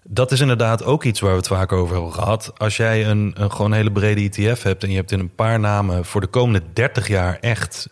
[0.03, 2.51] dat is inderdaad ook iets waar we het vaak over hebben gehad.
[2.57, 5.59] Als jij een, een gewoon hele brede ETF hebt en je hebt in een paar
[5.59, 7.89] namen voor de komende 30 jaar echt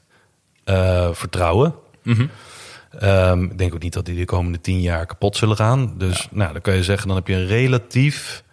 [0.68, 1.74] eh, vertrouwen.
[3.00, 5.94] Ehm, ik denk ook niet dat die de komende 10 jaar kapot zullen gaan.
[5.98, 8.44] Dus nou, dan kan je zeggen, dan heb je een relatief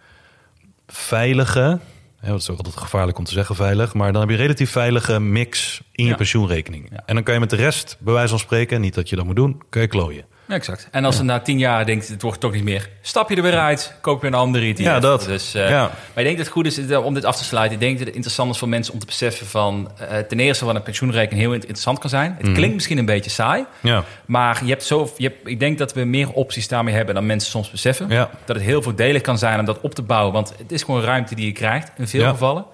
[0.87, 1.79] veilige.
[2.19, 3.93] Hè, wat is ook altijd gevaarlijk om te zeggen veilig.
[3.93, 6.15] Maar dan heb je een relatief veilige mix in je Ja.
[6.17, 6.87] pensioenrekening.
[6.91, 7.03] Ja.
[7.05, 9.25] En dan kan je met de rest, bij wijze van spreken, niet dat je dat
[9.25, 10.25] moet doen, kun je klooien.
[10.47, 10.87] Exact.
[10.91, 13.41] En als je na tien jaar denkt, het wordt toch niet meer, stap je er
[13.41, 14.79] weer uit, koop je een andere ETF.
[14.79, 15.23] Ja, dat.
[15.25, 15.81] Dus, eh, Ja.
[15.81, 17.73] Maar ik denk dat het goed is eh, om dit af te sluiten.
[17.75, 20.65] Ik denk dat het interessant is voor mensen om te beseffen van, eh, ten eerste
[20.65, 22.31] wat een pensioenrekening heel interessant kan zijn.
[22.37, 22.45] Mhm.
[22.47, 25.77] Het klinkt misschien een beetje saai, Ja, maar je hebt zo, je hebt, ik denk
[25.77, 28.09] dat we meer opties daarmee hebben dan mensen soms beseffen.
[28.09, 28.29] ja.
[28.45, 31.01] Dat het heel voordelig kan zijn om dat op te bouwen, want het is gewoon
[31.01, 32.29] ruimte die je krijgt in veel Ja.
[32.29, 32.65] gevallen.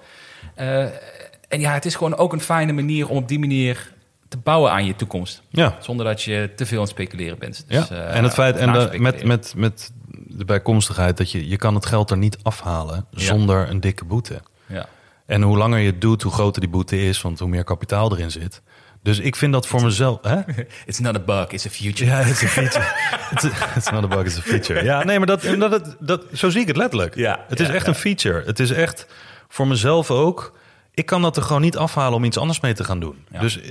[1.48, 3.90] En ja, het is gewoon ook een fijne manier om op die manier
[4.32, 5.42] te bouwen aan je toekomst.
[5.50, 5.76] ja.
[5.80, 7.64] Zonder dat je te veel aan het speculeren bent.
[7.68, 7.94] Dus, ja.
[7.96, 9.92] eh, en het feit, en de, met, met, met
[10.26, 13.20] de bijkomstigheid dat je, je kan het geld er niet afhalen Ja.
[13.24, 14.40] zonder een dikke boete.
[14.66, 14.86] Ja.
[15.26, 18.12] En hoe langer je het doet, hoe groter die boete is, want hoe meer kapitaal
[18.12, 18.62] erin zit.
[19.02, 20.18] Dus ik vind dat voor mezelf.
[20.22, 20.36] Hè?
[20.86, 22.10] It's not a bug, it's a future.
[22.10, 22.84] Ja, het is een feature.
[23.32, 24.84] It's, a- it's not a bug, it's a feature.
[24.84, 27.14] Ja, nee, maar dat, dat, dat, dat, zo zie ik het letterlijk.
[27.14, 27.88] Ja, het is ja, echt ja.
[27.92, 28.42] een feature.
[28.44, 29.06] Het is echt
[29.48, 30.60] voor mezelf ook.
[30.94, 33.24] Ik kan dat er gewoon niet afhalen om iets anders mee te gaan doen.
[33.30, 33.40] Ja.
[33.40, 33.70] Dus eh,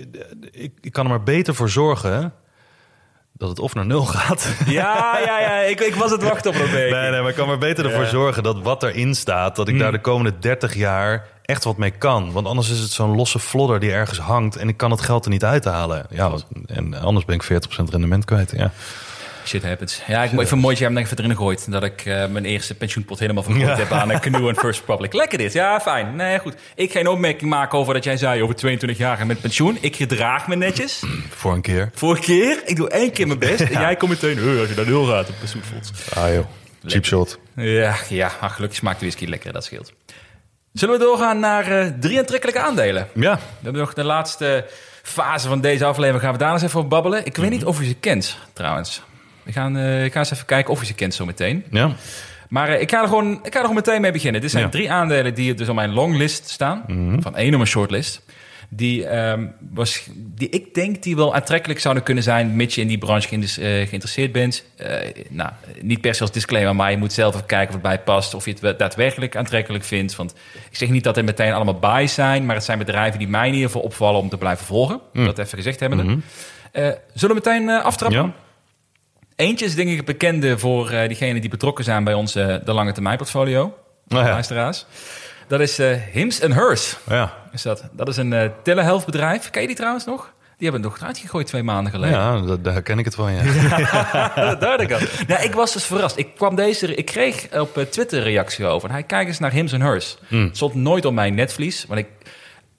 [0.52, 2.34] ik, ik kan er maar beter voor zorgen
[3.34, 4.56] dat het of naar nul gaat.
[4.66, 5.60] Ja, ja, ja.
[5.60, 6.92] Ik, ik was het wachten op dat week.
[6.92, 8.10] Nee, nee, maar ik kan maar beter ervoor Ja.
[8.10, 11.92] zorgen dat wat erin staat, dat ik daar de komende 30 jaar echt wat mee
[11.92, 12.32] kan.
[12.32, 15.26] Want anders is het zo'n losse flodder die ergens hangt en ik kan het geld
[15.26, 16.06] er niet uithalen.
[16.10, 16.32] Ja,
[16.66, 17.48] en anders ben ik 40%
[17.90, 18.52] rendement kwijt.
[18.56, 18.72] Ja.
[19.52, 20.02] Shit happens.
[20.08, 21.72] Ja, ik moet even een mooitje hebben even erin gegooid.
[21.72, 23.76] Dat ik eh, mijn eerste pensioenpot helemaal vergooid Ja.
[23.76, 25.14] heb aan een Canoe en First Republic.
[25.14, 25.54] Lekker dit.
[25.54, 26.16] Ja, fijn.
[26.16, 26.56] Nee, goed.
[26.76, 29.78] Ik ga geen opmerking maken over dat jij zei over 22 jaar gaan met pensioen.
[29.82, 31.04] Ik gedraag me netjes.
[31.42, 31.90] Voor een keer.
[31.94, 33.60] Vorige keer, ik doe één keer mijn best.
[33.62, 35.92] En jij komt meteen, "Hey, als je naar nul gaat op pensioenfonds.
[36.14, 36.46] Ah joh,
[36.86, 37.40] cheap shot.
[37.56, 39.54] Ja, ja maar gelukkig smaakt de whisky lekker.
[39.54, 39.94] Dat scheelt.
[40.74, 43.08] Zullen we doorgaan naar eh, drie aantrekkelijke aandelen?
[43.14, 44.66] Ja, We hebben nog de laatste
[45.04, 46.24] fase van deze aflevering.
[46.24, 47.26] Gaan we daar eens even babbelen.
[47.26, 49.02] Ik weet niet of u ze kent, trouwens.
[49.44, 51.66] We gaan, eh, ik ga eens even kijken of u ze kent zo meteen.
[51.72, 51.92] ja.
[52.50, 54.42] Maar eh, ik, ga er gewoon, ik ga er gewoon meteen mee beginnen.
[54.42, 54.70] Dit zijn Ja.
[54.70, 54.78] Mhm.
[54.78, 56.84] drie aandelen die dus op mijn longlist staan.
[57.20, 58.22] Van één op mijn shortlist.
[58.70, 62.56] Die, ehm, was, die ik denk die wel aantrekkelijk zouden kunnen zijn...
[62.56, 63.42] mits je in die branche eh,
[63.88, 64.66] geïnteresseerd bent.
[65.30, 65.50] Nou,
[65.82, 68.34] niet per se als disclaimer, maar je moet zelf even kijken of het bij past...
[68.34, 70.16] of je het daadwerkelijk aantrekkelijk vindt.
[70.16, 70.34] Want
[70.70, 72.46] ik zeg niet dat er meteen allemaal buys zijn...
[72.46, 75.00] maar het zijn bedrijven die mij in ieder geval opvallen om te blijven volgen.
[75.14, 76.24] Dat even gezegd hebben.
[77.14, 78.20] zullen we meteen aftrappen?
[78.20, 78.28] Mhm.
[78.28, 78.34] Ja.
[79.42, 82.74] Eentje is denk ik bekende voor eh diegenen die betrokken zijn bij ons eh, de
[82.74, 83.78] lange termijn portfolio.
[84.08, 84.32] Nou ja.
[84.32, 84.86] Luisteraars.
[85.48, 86.98] Dat is eh Hims and Hers.
[87.10, 87.34] Ja.
[87.52, 87.84] Is dat.
[87.92, 89.50] dat is een eh telehealth bedrijf.
[89.50, 90.34] Ken je die trouwens nog?
[90.58, 92.18] Die hebben het nog uitgegooid twee maanden geleden.
[92.18, 93.42] Ja, da- daar ken ik het van, ja.
[94.82, 95.00] Ik al.
[95.28, 96.18] Nou, ik was dus verrast.
[96.18, 98.88] Ik, kwam deze, ik kreeg op Twitter reactie over.
[98.88, 100.18] En hij kijkt eens naar Hims and Hers.
[100.28, 101.86] Het stond nooit op mijn netvlies.
[101.88, 102.08] Want ik,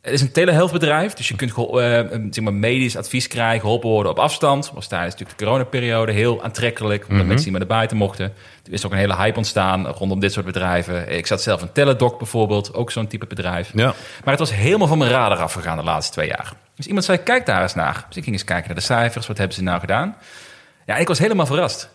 [0.02, 1.14] het is een telehealth bedrijf.
[1.14, 4.70] Dus je kunt eh, een, zeg maar, medisch advies krijgen, geholpen worden op afstand.
[4.74, 7.02] Was tijdens natuurlijk de coronaperiode heel aantrekkelijk.
[7.08, 8.32] Omdat mensen niet meer naar buiten mochten.
[8.66, 11.16] Er is ook een hele hype ontstaan rondom dit soort bedrijven.
[11.16, 12.74] Ik zat zelf in Teledoc bijvoorbeeld.
[12.74, 13.70] Ook zo'n type bedrijf.
[13.74, 13.94] Ja.
[14.24, 16.52] Maar het was helemaal van mijn radar afgegaan de laatste twee jaar.
[16.76, 18.04] Dus iemand zei, kijk daar eens naar.
[18.08, 19.26] Dus ik ging eens kijken naar de cijfers.
[19.26, 20.16] Wat hebben ze nou gedaan?
[20.86, 21.88] Ja, ik was helemaal verrast.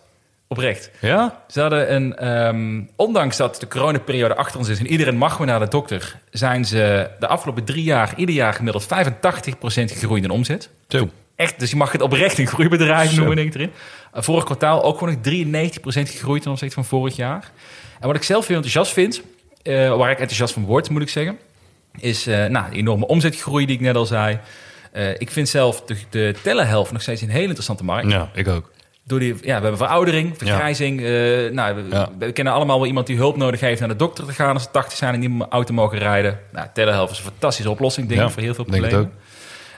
[0.47, 0.91] Oprecht.
[1.01, 1.43] Ja?
[1.47, 5.47] Ze hadden een, ehm, ondanks dat de coronaperiode achter ons is en iedereen mag weer
[5.47, 10.29] naar de dokter, zijn ze de afgelopen drie jaar ieder jaar gemiddeld 85% gegroeid in
[10.29, 10.69] omzet.
[10.87, 11.09] Zo.
[11.35, 13.71] Echt, dus je mag het oprecht een groeibedrijf noemen, denk ik erin.
[14.15, 17.51] Uh, vorig kwartaal ook gewoon nog 93% gegroeid ten opzichte van vorig jaar.
[17.99, 19.21] En wat ik zelf heel enthousiast vind,
[19.63, 21.37] eh, waar ik enthousiast van word, moet ik zeggen,
[21.99, 24.39] is uh, nou, de enorme omzetgroei die ik net al zei.
[24.93, 28.11] Uh, ik vind zelf de, de telehealth nog steeds een hele interessante markt.
[28.11, 28.71] Ja, ik ook.
[29.07, 30.99] Door die, ja, we hebben veroudering, vergrijzing.
[31.01, 31.75] Uh, nou,
[32.19, 34.63] we, kennen allemaal wel iemand die hulp nodig heeft naar de dokter te gaan als
[34.63, 36.39] ze 80 zijn en niet meer auto mogen rijden.
[36.51, 39.11] Nou, telehealth is een fantastische oplossing, denk ik, voor heel veel problemen.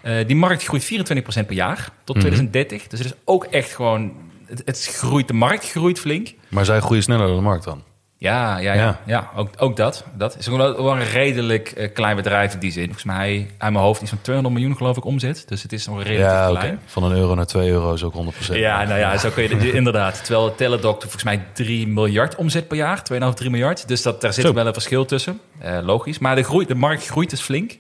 [0.04, 2.26] Uh, die markt groeit 24% per jaar tot Mhm.
[2.26, 2.88] 2030.
[2.88, 4.14] Dus het is ook echt gewoon,
[4.46, 6.34] het, het groeit, de markt groeit flink.
[6.48, 7.84] Maar zij groeien sneller dan de markt dan?
[8.22, 8.82] Ja, ja, ja.
[8.82, 9.00] Ja.
[9.06, 9.30] ja.
[9.36, 10.04] ook, ook dat.
[10.14, 12.84] Dat is wel een redelijk uh, klein bedrijf in die zin.
[12.84, 15.44] Volgens mij, uit mijn hoofd, is van 200 miljoen geloof ik omzet.
[15.48, 16.60] Dus het is nog Ja, oké.
[16.60, 16.80] klein.
[16.86, 18.54] Van een euro naar twee euro is ook 100%.
[18.54, 20.24] Ja, nou ja, zo kun je het- inderdaad.
[20.26, 23.02] Terwijl Teladoc volgens mij 3 miljard omzet per jaar.
[23.14, 23.88] 2,5, 3 miljard.
[23.88, 24.54] Dus dat, daar zit Zo.
[24.54, 25.40] wel een verschil tussen.
[25.60, 26.20] Eh, logisch.
[26.20, 27.78] Maar de, groei, de markt groeit dus flink.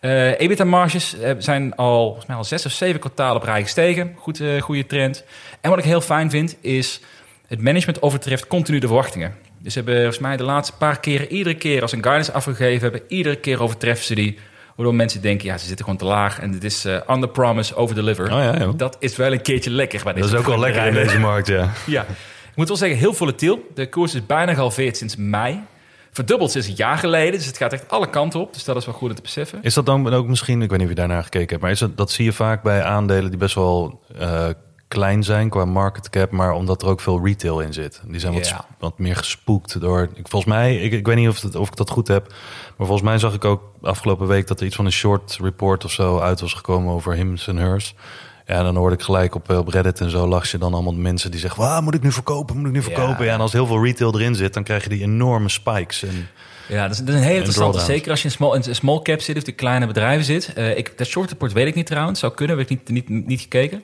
[0.00, 4.14] Eh EBITDA-marges eh, zijn al, volgens mij al zes of zeven kwartalen op rij gestegen.
[4.18, 5.24] Goed, eh, goede trend.
[5.60, 7.00] En wat ik heel fijn vind, is
[7.46, 9.34] het management overtreft continu de verwachtingen.
[9.62, 12.80] Dus ze hebben volgens mij de laatste paar keren, iedere keer als een guidance afgegeven
[12.80, 14.38] hebben, iedere keer overtreffen ze die.
[14.76, 16.40] Waardoor mensen denken, ja, ze zitten gewoon te laag.
[16.40, 18.24] En het is eh under promise, over deliver.
[18.24, 18.72] Oh ja.
[18.76, 21.18] Dat is wel een keertje lekker bij Dat deze is ook wel lekker in deze
[21.18, 21.70] markt, ja.
[21.86, 22.02] Ja.
[22.02, 23.70] Ik moet wel zeggen, heel volatiel.
[23.74, 25.60] De koers is bijna gehalveerd sinds mei.
[26.10, 27.32] Verdubbeld sinds een jaar geleden.
[27.32, 28.52] Dus het gaat echt alle kanten op.
[28.52, 29.58] Dus dat is wel goed om te beseffen.
[29.62, 31.78] Is dat dan ook misschien, ik weet niet of je daarnaar gekeken hebt, maar is
[31.78, 34.48] dat, dat zie je vaak bij aandelen die best wel eh,
[34.92, 38.00] klein zijn qua market cap, maar omdat er ook veel retail in zit.
[38.06, 41.40] Die zijn wat, wat meer gespoekt door, ik, volgens mij, ik, ik weet niet of,
[41.40, 42.26] het, of ik dat goed heb,
[42.76, 45.84] maar volgens mij zag ik ook afgelopen week dat er iets van een short report
[45.84, 47.94] of zo uit was gekomen over Hims en Hers.
[48.46, 50.94] Ja, en dan hoorde ik gelijk op, op Reddit en zo lag je dan allemaal
[50.94, 53.24] mensen die zeggen, waar moet ik nu verkopen, moet ik nu verkopen?
[53.24, 53.32] Ja.
[53.32, 56.02] en als heel veel retail erin zit, dan krijg je die enorme spikes.
[56.02, 56.28] En,
[56.68, 57.80] Ja, dat is, dat is een hele interessante.
[57.80, 60.52] Zeker als je in small, in small cap zit of de kleine bedrijven zit.
[60.52, 62.20] Eh, ik, dat short report weet ik niet trouwens.
[62.20, 63.82] Zou kunnen, heb ik niet, niet, niet gekeken.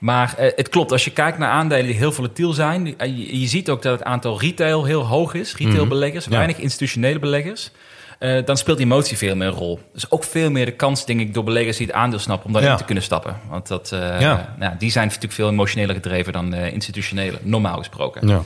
[0.00, 2.98] Maar eh, het klopt, als je kijkt naar aandelen die heel volatiel zijn...
[2.98, 5.56] eh, je, je ziet ook dat het aantal retail heel hoog is.
[5.56, 6.32] Retailbeleggers, Mhm.
[6.34, 6.40] Ja.
[6.40, 7.70] weinig institutionele beleggers.
[8.18, 9.80] Eh, dan speelt emotie veel meer een rol.
[9.92, 12.46] Dus ook veel meer de kans, denk ik, door beleggers die het aandeel snappen...
[12.46, 12.76] om daarin Ja.
[12.76, 13.36] te kunnen stappen.
[13.48, 13.88] Want dat,
[14.20, 14.54] Ja.
[14.58, 18.28] nou, die zijn natuurlijk veel emotioneler gedreven dan institutionele, normaal gesproken.
[18.28, 18.42] ja.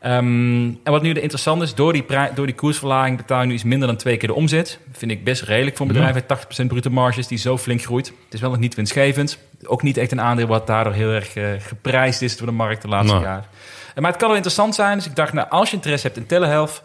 [0.00, 3.54] Ehm, en wat nu de interessant is, door die, door die koersverlaging betaal je nu
[3.54, 4.78] iets minder dan twee keer de omzet.
[4.92, 6.26] Vind ik best redelijk voor een bedrijf met
[6.62, 8.06] 80% bruto marges die zo flink groeit.
[8.06, 9.38] Het is wel nog niet winstgevend.
[9.64, 12.82] Ook niet echt een aandeel wat daardoor heel erg eh, geprijsd is door de markt
[12.82, 13.48] de laatste jaar.
[13.94, 14.96] Eh, maar het kan wel interessant zijn.
[14.96, 16.82] Dus ik dacht, nou, als je interesse hebt in telehealth,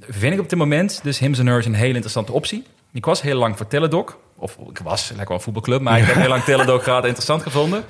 [0.00, 2.64] vind ik op dit moment dus Hims Hers een hele interessante optie.
[2.92, 4.16] Ik was heel lang voor Teledoc.
[4.36, 7.04] Of ik was lekker wel een voetbalclub, maar ik heb heel lang Teledoc gehad.
[7.04, 7.84] Interessant gevonden.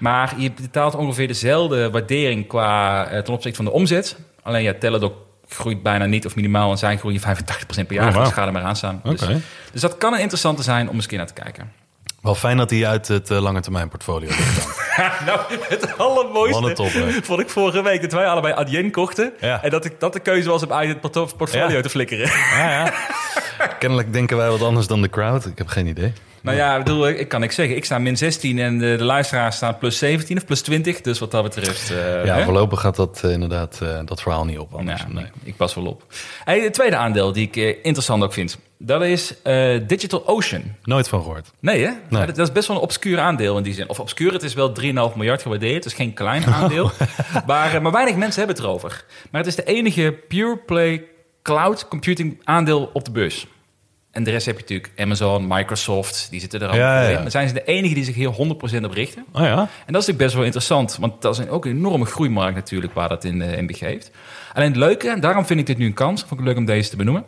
[0.00, 4.16] Maar je betaalt ongeveer dezelfde waardering qua, eh, ten opzichte van de omzet.
[4.42, 5.12] Alleen ja, Teledoc
[5.48, 8.16] groeit bijna niet of minimaal en zijn groeien 85% per jaar.
[8.16, 8.24] Oh.
[8.24, 9.00] Dus ga er maar aan staan.
[9.04, 9.20] Dus,
[9.72, 11.72] dus dat kan een interessante zijn om eens keer naar te kijken.
[12.22, 14.28] Wel fijn dat hij uit het eh, lange termijn portfolio
[15.26, 16.90] nou, het allermooiste top,
[17.22, 19.32] vond ik vorige week dat wij allebei Adyen kochten.
[19.40, 19.62] Ja.
[19.62, 21.00] En dat, ik, dat de keuze was om uit het
[21.36, 21.80] portfolio Ja.
[21.82, 22.26] te flikkeren.
[22.56, 22.92] ja.
[23.78, 25.46] Kennelijk denken wij wat anders dan de crowd.
[25.46, 26.12] Ik heb geen idee.
[26.42, 27.76] Nou ja, ik bedoel, ik kan niks zeggen.
[27.76, 31.00] Ik sta min 16 en de, de luisteraars staan plus 17 of plus 20.
[31.00, 31.90] Dus wat dat betreft...
[31.90, 32.44] eh, Ja, hè?
[32.44, 34.74] voorlopig gaat dat eh, inderdaad eh, dat verhaal niet op.
[34.74, 35.00] Anders.
[35.02, 35.24] Nou, nee.
[35.42, 36.04] ik pas wel op.
[36.44, 39.34] Hey, het tweede aandeel die ik interessant ook vind, dat is
[39.86, 40.62] Digital Ocean.
[40.84, 41.50] Nooit van gehoord.
[41.60, 41.90] Nee, hè?
[42.08, 42.26] Nee.
[42.26, 43.88] Dat, dat is best wel een obscuur aandeel in die zin.
[43.88, 44.84] Of obscuur, het is wel 3,5
[45.16, 45.74] miljard gewaardeerd.
[45.74, 46.90] Het is geen klein aandeel.
[47.46, 49.04] maar, eh, maar weinig mensen hebben het erover.
[49.30, 51.04] Maar het is de enige pure play
[51.42, 53.46] cloud computing aandeel op de beurs.
[54.10, 57.10] En de rest heb je natuurlijk Amazon, Microsoft, die zitten er allemaal Ja, in.
[57.10, 57.20] ja.
[57.20, 59.24] Maar zijn ze de enige die zich hier 100% op richten.
[59.32, 59.58] Oh ja?
[59.58, 62.94] En dat is natuurlijk best wel interessant, want dat is ook een enorme groeimarkt natuurlijk
[62.94, 64.10] waar dat in, eh, in begeeft.
[64.54, 66.64] Alleen het leuke, en daarom vind ik dit nu een kans, vond ik leuk om
[66.64, 67.24] deze te benoemen,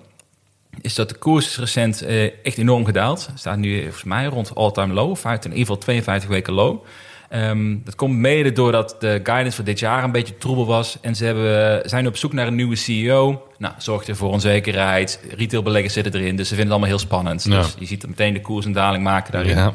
[0.80, 3.26] is dat de koers is recent eh, echt enorm gedaald.
[3.26, 6.84] Het staat nu eh, volgens mij rond all-time low, in ieder geval 52 weken low.
[7.32, 10.98] Ehm, dat komt mede doordat de guidance voor dit jaar een beetje troebel was.
[11.00, 13.46] En ze hebben, zijn op zoek naar een nieuwe CEO.
[13.58, 15.20] Nou, zorgt er voor onzekerheid.
[15.36, 17.44] Retailbeleggers zitten erin, dus ze vinden het allemaal heel spannend.
[17.44, 17.60] Ja.
[17.62, 19.56] Dus je ziet meteen de koers een daling maken daarin.
[19.56, 19.72] Ja.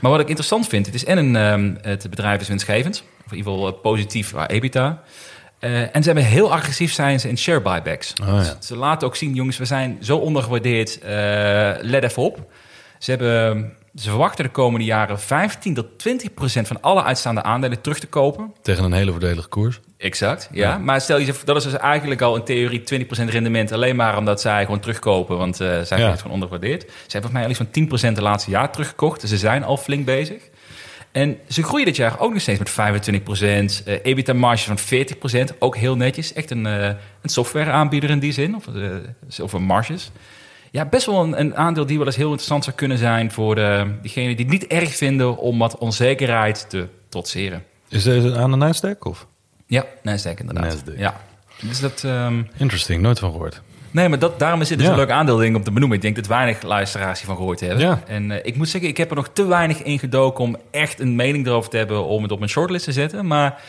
[0.00, 3.32] Maar wat ik interessant vind, het is en een, ehm, het bedrijf is winstgevend, of
[3.32, 5.02] in ieder geval eh, positief qua EBITDA.
[5.58, 8.12] Eh, en ze hebben heel agressief zijn ze in share buybacks.
[8.22, 8.36] Oh, ja.
[8.38, 10.98] Dus Ze laten ook zien, jongens, we zijn zo ondergewaardeerd.
[10.98, 12.52] eh, let even op.
[12.98, 17.80] Ze, hebben, ze verwachten de komende jaren 15 tot 20 procent van alle uitstaande aandelen
[17.80, 18.52] terug te kopen.
[18.62, 19.80] Tegen een hele voordelige koers.
[19.98, 20.70] Exact, ja.
[20.70, 20.78] Ja.
[20.78, 24.40] Maar stel je, dat is dus eigenlijk al in theorie 20% rendement alleen maar omdat
[24.40, 26.16] zij gewoon terugkopen, want eh zij zijn Ja.
[26.16, 26.80] gewoon ondergewaardeerd.
[26.82, 27.58] Ze hebben volgens mij al iets
[27.98, 30.42] van 10% de laatste jaar teruggekocht, dus ze zijn al flink bezig.
[31.12, 35.58] En ze groeien dit jaar ook nog steeds met 25%, eh EBITDA marge van 40%,
[35.58, 36.32] ook heel netjes.
[36.32, 36.86] Echt een, eh,
[37.22, 40.10] een software aanbieder in die zin, of, eh, of een marges.
[40.76, 43.54] Ja, best wel een, een aandeel die wel eens heel interessant zou kunnen zijn voor
[43.54, 47.64] de, diegenen die het niet erg vinden om wat onzekerheid te trotseren.
[47.88, 49.26] Is deze aan de Nasdaq of?
[49.66, 50.76] Ja, Nasdaq inderdaad.
[50.76, 50.98] Nasdaq.
[50.98, 51.20] Ja.
[51.60, 53.62] Dus dat, ehm, Interesting, nooit van gehoord.
[53.90, 54.92] nee, maar dat, daarom is dit dus Ja.
[54.92, 55.96] een leuk aandeel ding om te benoemen.
[55.96, 57.78] Ik denk dat weinig luisteraars hiervan gehoord hebben.
[57.78, 58.02] Ja.
[58.06, 61.00] En eh, ik moet zeggen, ik heb er nog te weinig in gedoken om echt
[61.00, 63.26] een mening erover te hebben om het op mijn shortlist te zetten.
[63.26, 63.60] Maar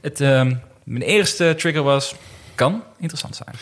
[0.00, 0.54] het, ehm,
[0.84, 2.14] mijn eerste trigger was,
[2.54, 3.54] kan interessant zijn.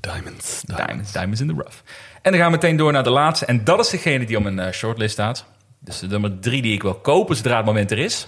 [0.00, 0.62] Diamonds.
[0.66, 1.76] Diamonds, diamonds in the rough.
[2.22, 3.46] En dan gaan we meteen door naar de laatste.
[3.46, 5.44] En dat is degene die op mijn eh, shortlist staat.
[5.80, 8.26] Dus de nummer drie die ik wil kopen zodra het moment er is.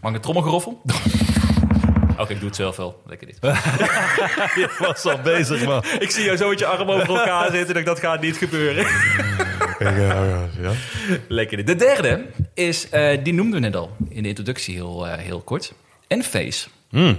[0.00, 0.82] Mag ik een trommelgeroffel?
[2.18, 3.02] Oké, ik doe het zelf wel.
[3.06, 3.38] Lekker dit.
[4.60, 5.82] Je was al bezig, man.
[5.98, 7.74] Ik zie jou zo met je arm over elkaar zitten.
[7.74, 8.86] Dat, dat gaat niet gebeuren.
[9.78, 10.48] ja.
[11.28, 11.66] Lekker dit.
[11.66, 15.40] De derde is, eh, die noemden we net al in de introductie heel, eh, heel
[15.40, 15.72] kort.
[16.06, 16.68] Enphase.
[16.88, 17.08] Hmm.
[17.08, 17.18] Is,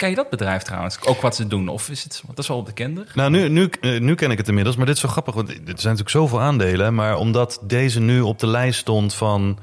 [0.00, 0.98] ken je dat bedrijf trouwens?
[1.06, 1.68] Ook wat ze doen?
[1.68, 3.06] Of is het, want dat is wel bekender.
[3.14, 5.34] Nou, nu, nu, eh, nu ken ik het inmiddels, maar dit is zo grappig.
[5.34, 6.94] Want er zijn natuurlijk zoveel aandelen.
[6.94, 9.58] Maar omdat deze nu op de lijst stond van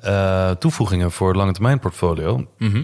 [0.00, 2.76] eh, toevoegingen voor het lange termijn portfolio, Mhm.
[2.76, 2.82] eh,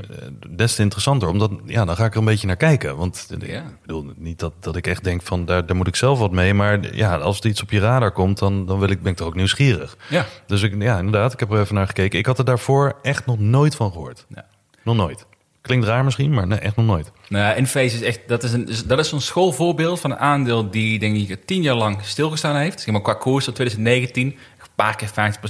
[0.50, 1.28] des te interessanter.
[1.28, 2.96] Omdat, ja, dan ga ik er een beetje naar kijken.
[2.96, 3.46] Want Ja.
[3.46, 6.30] ik bedoel niet dat, dat ik echt denk van daar, daar moet ik zelf wat
[6.32, 6.54] mee.
[6.54, 9.18] Maar ja, als er iets op je radar komt, dan, dan wil ik, ben ik
[9.18, 9.96] toch ook nieuwsgierig.
[10.08, 10.26] Ja.
[10.46, 12.18] Dus ik, ja, inderdaad, ik heb er even naar gekeken.
[12.18, 14.26] Ik had er daarvoor echt nog nooit van gehoord.
[14.34, 14.44] Ja.
[14.84, 15.26] Nog nooit.
[15.60, 17.12] Klinkt raar misschien, maar nee, echt nog nooit.
[17.28, 20.98] Nou, Enphase is echt, dat is, een, dat is zo'n schoolvoorbeeld van een aandeel die
[20.98, 22.80] denk ik tien jaar lang stilgestaan heeft.
[22.80, 25.08] Zeg maar qua koers tot 2019, een paar keer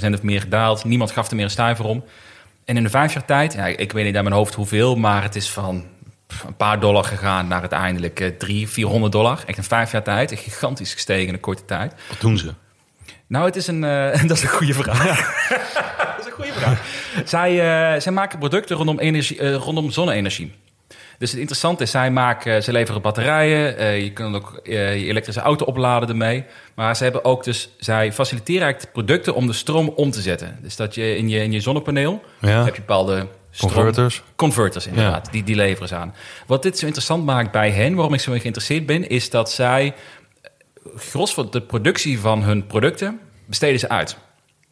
[0.09, 0.83] 50% of meer gedaald.
[0.83, 2.03] Niemand gaf er meer een stuiver om.
[2.65, 5.23] En in de vijf jaar tijd, ja, ik weet niet uit mijn hoofd hoeveel, maar
[5.23, 5.85] het is van
[6.45, 9.43] een paar dollar gegaan naar uiteindelijk eh, drie, 400 dollar.
[9.45, 11.93] Echt in vijf jaar tijd, echt gigantisch gestegen in een korte tijd.
[12.09, 12.53] Wat doen ze?
[13.27, 15.47] Nou, het is een, eh, dat is een goede vraag.
[16.15, 16.90] dat is een goede vraag.
[17.25, 17.51] Zij,
[17.95, 20.53] eh, zij maken producten rondom, energie, eh, rondom zonne-energie.
[21.17, 23.77] Dus het interessante is, zij, maken, ze leveren batterijen.
[23.77, 26.43] eh, je kunt ook eh, je elektrische auto opladen ermee.
[26.75, 30.57] Maar ze hebben ook dus, zij faciliteren eigenlijk producten om de stroom om te zetten.
[30.61, 32.63] Dus dat je in je, in je zonnepaneel Ja.
[32.63, 34.23] heb je bepaalde stroom- Converters.
[34.35, 35.31] Converters, inderdaad.
[35.31, 36.15] Die, die leveren ze aan.
[36.47, 39.93] Wat dit zo interessant maakt bij hen, waarom ik zo geïnteresseerd ben, is dat zij
[40.95, 44.17] gros van de productie van hun producten besteden ze uit.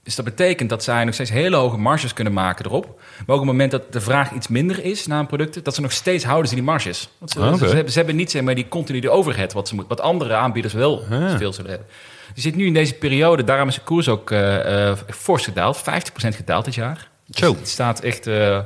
[0.04, 2.86] Dus dat betekent dat zij nog steeds hele hoge marges kunnen maken erop.
[2.86, 5.76] Maar ook op het moment dat de vraag iets minder is naar een product, dat
[5.76, 7.10] ze nog steeds houden ze die marges.
[7.18, 9.68] Want ze, Ah, ze, hebben, ze hebben niet zeg maar, die continu de overhead wat,
[9.68, 11.38] ze moet, wat andere aanbieders wel Ah.
[11.38, 11.88] veel zullen hebben.
[12.34, 16.36] Je zit nu in deze periode, daarom is de koers ook eh, fors gedaald, 50%
[16.36, 17.08] gedaald dit jaar.
[17.30, 17.56] Zo.
[17.56, 18.60] Het staat echt eh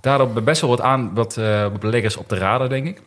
[0.00, 1.34] daarop best wel wat aan wat
[1.80, 3.00] beleggers op de radar, denk ik.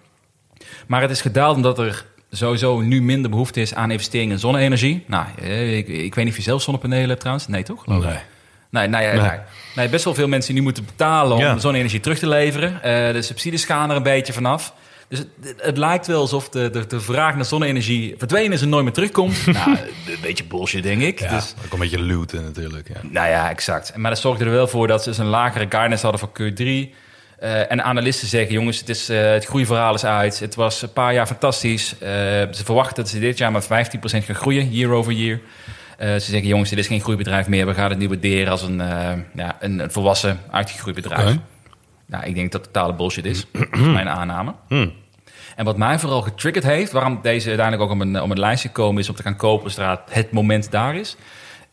[0.87, 2.05] Maar het is gedaald omdat er
[2.37, 5.03] sowieso nu minder behoefte is aan investeringen in zonne-energie.
[5.07, 7.47] Nou, eh, ik, ik weet niet of je zelf zonnepanelen hebt trouwens.
[7.47, 7.87] Nee, toch?
[7.87, 7.99] Nee.
[7.99, 9.11] Nee, nee, nee.
[9.13, 9.21] Nee.
[9.21, 9.39] nee.
[9.75, 11.57] Nee, best wel veel mensen die nu moeten betalen om Ja.
[11.57, 12.83] zonne-energie terug te leveren.
[12.83, 14.73] Eh, de subsidies gaan er een beetje vanaf.
[15.09, 15.27] Dus het,
[15.57, 18.93] het lijkt wel alsof de, de, de vraag naar zonne-energie verdwenen is en nooit meer
[18.93, 19.45] terugkomt.
[19.53, 19.69] nou,
[20.07, 21.19] een beetje bullshit, denk ik.
[21.19, 22.87] Ja, Dus, ook een beetje looten natuurlijk.
[22.87, 22.99] Ja.
[23.09, 23.95] nou ja, exact.
[23.95, 26.95] Maar dat zorgde er wel voor dat ze dus een lagere guidance hadden voor Q3.
[27.39, 30.39] Eh, en analisten zeggen, jongens, het, is, eh, het groeiverhaal is uit.
[30.39, 31.93] Het was een paar jaar fantastisch.
[31.99, 32.09] Eh,
[32.51, 35.39] ze verwachten dat ze dit jaar maar 15% gaan groeien, year over year.
[35.99, 37.65] Ze zeggen, jongens, dit is geen groeibedrijf meer.
[37.65, 38.77] We gaan het nu waarderen als een,
[39.33, 41.37] ja, een, een volwassen, uitgegroeid bedrijf.
[42.05, 43.45] Nou, ik denk dat het totale bullshit is.
[43.51, 44.53] dat is mijn aanname.
[44.67, 44.93] Hmm.
[45.55, 48.69] En wat mij vooral getriggerd heeft, waarom deze uiteindelijk ook op een, op een lijstje
[48.69, 51.15] komen is om te gaan kopen zodra het moment daar is,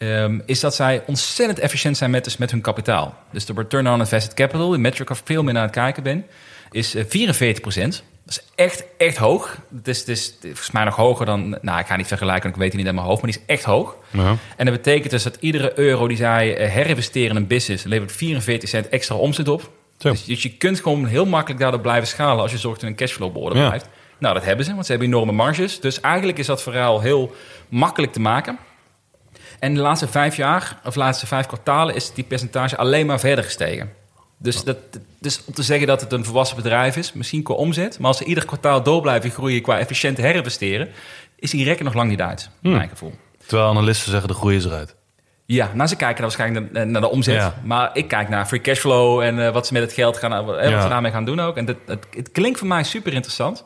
[0.08, 3.14] ehm, is dat zij ontzettend efficiënt zijn met, dus met hun kapitaal.
[3.30, 6.02] Dus de return on invested capital, de metric waar ik veel meer aan het kijken
[6.02, 6.26] ben,
[6.70, 9.58] is eh, 44% Dat is echt, echt hoog.
[9.76, 12.54] Het is, het is volgens mij nog hoger dan, nou ik ga niet vergelijken, want
[12.54, 13.96] ik weet het niet uit mijn hoofd, maar die is echt hoog.
[14.10, 14.36] Ja.
[14.56, 18.12] En dat betekent dus dat iedere euro die zij eh, herinvesteren in een business, levert
[18.12, 19.70] 44 cent extra omzet op.
[19.98, 22.96] Dus, dus je kunt gewoon heel makkelijk daardoor blijven schalen als je zorgt dat een
[22.96, 23.68] cashflow beoordeeld Ja.
[23.68, 23.88] blijft.
[24.18, 25.80] Nou, dat hebben ze, want ze hebben enorme marges.
[25.80, 27.34] Dus eigenlijk is dat verhaal heel
[27.68, 28.58] makkelijk te maken.
[29.62, 33.20] En de laatste vijf jaar, of de laatste vijf kwartalen, is die percentage alleen maar
[33.20, 33.92] verder gestegen.
[34.38, 34.76] Dus, dat,
[35.20, 38.16] dus om te zeggen dat het een volwassen bedrijf is, misschien qua omzet, maar als
[38.18, 40.88] ze ieder kwartaal door blijven groeien qua efficiënt herinvesteren,
[41.38, 42.72] is die rekken nog lang niet uit, Hmm.
[42.72, 43.12] mijn gevoel.
[43.46, 44.94] Terwijl analisten zeggen de groei is eruit.
[45.46, 47.34] Ja, nou, ze kijken dan waarschijnlijk naar, naar de omzet.
[47.34, 47.54] Ja.
[47.64, 50.44] Maar ik kijk naar free cashflow en eh, wat ze met het geld gaan, eh,
[50.44, 50.82] wat Ja.
[50.82, 51.56] ze daarmee gaan doen ook.
[51.56, 53.64] En dat, het, het klinkt voor mij super interessant.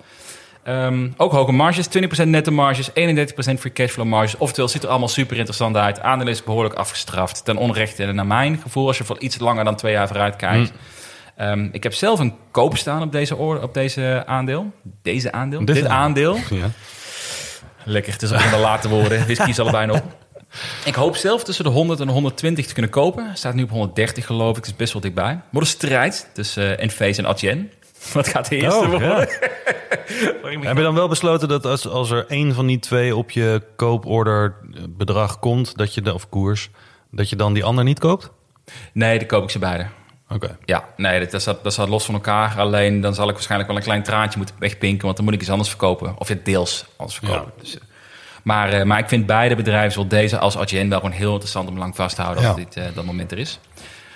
[0.66, 4.36] Ehm, ook hoge marges, 20% netto marges, 31% free cashflow marges.
[4.36, 6.00] Oftewel, ziet er allemaal super interessant uit.
[6.00, 7.44] Aandeel is behoorlijk afgestraft.
[7.44, 10.36] Ten onrechte, en naar mijn gevoel, als je voor iets langer dan twee jaar vooruit
[10.36, 10.72] kijkt.
[11.36, 14.72] Ehm, ik heb zelf een koop staan op deze, op deze aandeel.
[15.02, 15.64] Deze aandeel?
[15.64, 16.36] Dit Dit, aandeel.
[16.50, 16.70] Ja.
[17.84, 19.24] Lekker, het is al de late woorden.
[19.24, 20.00] Whisky is allebei nog.
[20.84, 23.30] Ik hoop zelf tussen de 100 en de 120 te kunnen kopen.
[23.34, 25.40] Staat nu op 130 geloof ik, het is best wel dichtbij.
[25.50, 27.70] Wordt een strijd tussen uh, Enphase en Adyen.
[28.12, 29.08] Wat gaat de eerste Oh, worden?
[29.08, 29.18] ja.
[30.68, 33.62] Heb je dan wel besloten dat als, als er één van die twee op je
[33.76, 36.70] kooporderbedrag komt, dat je de, of koers,
[37.10, 38.30] dat je dan die ander niet koopt?
[38.92, 39.86] Nee, dan koop ik ze beide.
[40.28, 40.58] Oké.
[40.64, 42.58] Ja, nee, dat, dat, staat, dat staat los van elkaar.
[42.58, 45.40] Alleen dan zal ik waarschijnlijk wel een klein traantje moeten wegpinken, want dan moet ik
[45.40, 46.14] iets anders verkopen.
[46.18, 47.52] Of ja, deels anders verkopen.
[47.60, 47.80] Dus, uh,
[48.42, 51.68] maar, uh, maar ik vind beide bedrijven, zowel deze als Adyen, wel gewoon heel interessant
[51.68, 53.58] om lang vast te houden als dit, uh, dat moment er is.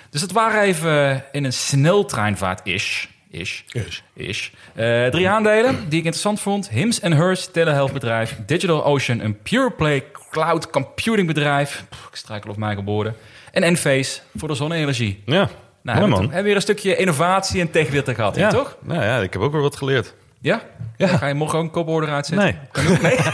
[0.09, 3.05] Dus dat waren even in een sneltreinvaart-ish.
[3.31, 3.61] Ish.
[3.71, 3.99] Ish.
[4.13, 4.49] Ish.
[4.75, 6.69] Uh, drie aandelen die ik interessant vond.
[6.69, 8.37] Hims Hers, telehealth bedrijf.
[8.45, 11.85] Digital Ocean, een pure play cloud computing bedrijf.
[11.89, 13.15] Pff, ik struikel op mijn geboren.
[13.51, 15.21] En Enphase voor de zonne-energie.
[15.25, 15.49] Ja,
[15.83, 16.23] Nou, mooi we man.
[16.25, 18.77] hebben weer een stukje innovatie en tegenwicht gehad, Ja, toch?
[18.81, 20.13] Nou ja, ik heb ook weer wat geleerd.
[20.41, 20.61] Ja?
[20.97, 21.07] Ja.
[21.07, 22.47] Dan ga je morgen ook een koporder uitzetten?
[22.47, 22.57] Nee.
[22.71, 23.01] Kan ook?
[23.01, 23.15] Nee?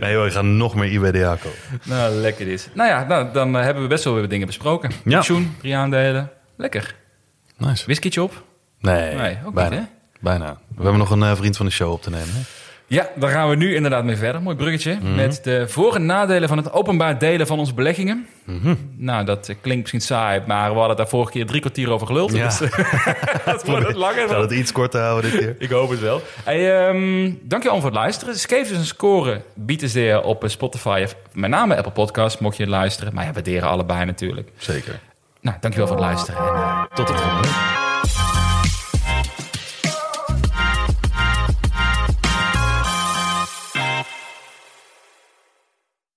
[0.00, 1.58] Nee hoor, ik ga nog meer IBDA kopen.
[1.84, 2.70] nou, lekker dit.
[2.74, 4.90] Nou ja, nou, dan eh, hebben we best wel weer dingen besproken.
[5.04, 5.10] Ja.
[5.14, 6.30] Pensioen, drie aandelen.
[6.56, 6.94] Lekker.
[7.66, 8.20] Nice.
[8.22, 8.42] Op?
[8.80, 9.70] Nee, Nee, ook bijna.
[9.70, 9.84] niet, hè?
[10.20, 10.58] Bijna.
[10.76, 12.28] We hebben nog een eh, vriend van de show op te nemen.
[12.32, 12.40] Hè?
[12.86, 14.42] Ja, daar gaan we nu inderdaad mee verder.
[14.42, 14.94] Mooi bruggetje.
[15.02, 15.14] Mhm.
[15.14, 18.26] Met de voor- en nadelen van het openbaar delen van onze beleggingen.
[18.44, 18.74] Mhm.
[18.96, 22.06] Nou, dat eh, klinkt misschien saai, maar we hadden daar vorige keer drie kwartier over
[22.06, 22.32] geluld.
[22.32, 22.44] Ja.
[22.44, 22.58] Dus,
[23.44, 24.28] dat wordt het langer.
[24.28, 25.54] Zal het iets korter houden dit keer.
[25.58, 26.20] Ik hoop het wel.
[26.44, 28.34] Hey, um, dankjewel voor het luisteren.
[28.34, 31.00] Dus geef dus een score, bied eens de op eh, Spotify.
[31.04, 33.14] Of met name Apple Podcast, mocht je luisteren.
[33.14, 34.48] Maar ja, waarderen allebei natuurlijk.
[34.56, 35.00] Zeker.
[35.44, 36.40] Nou, dankjewel voor het luisteren.
[36.40, 37.83] En, uh, Tot het volgende.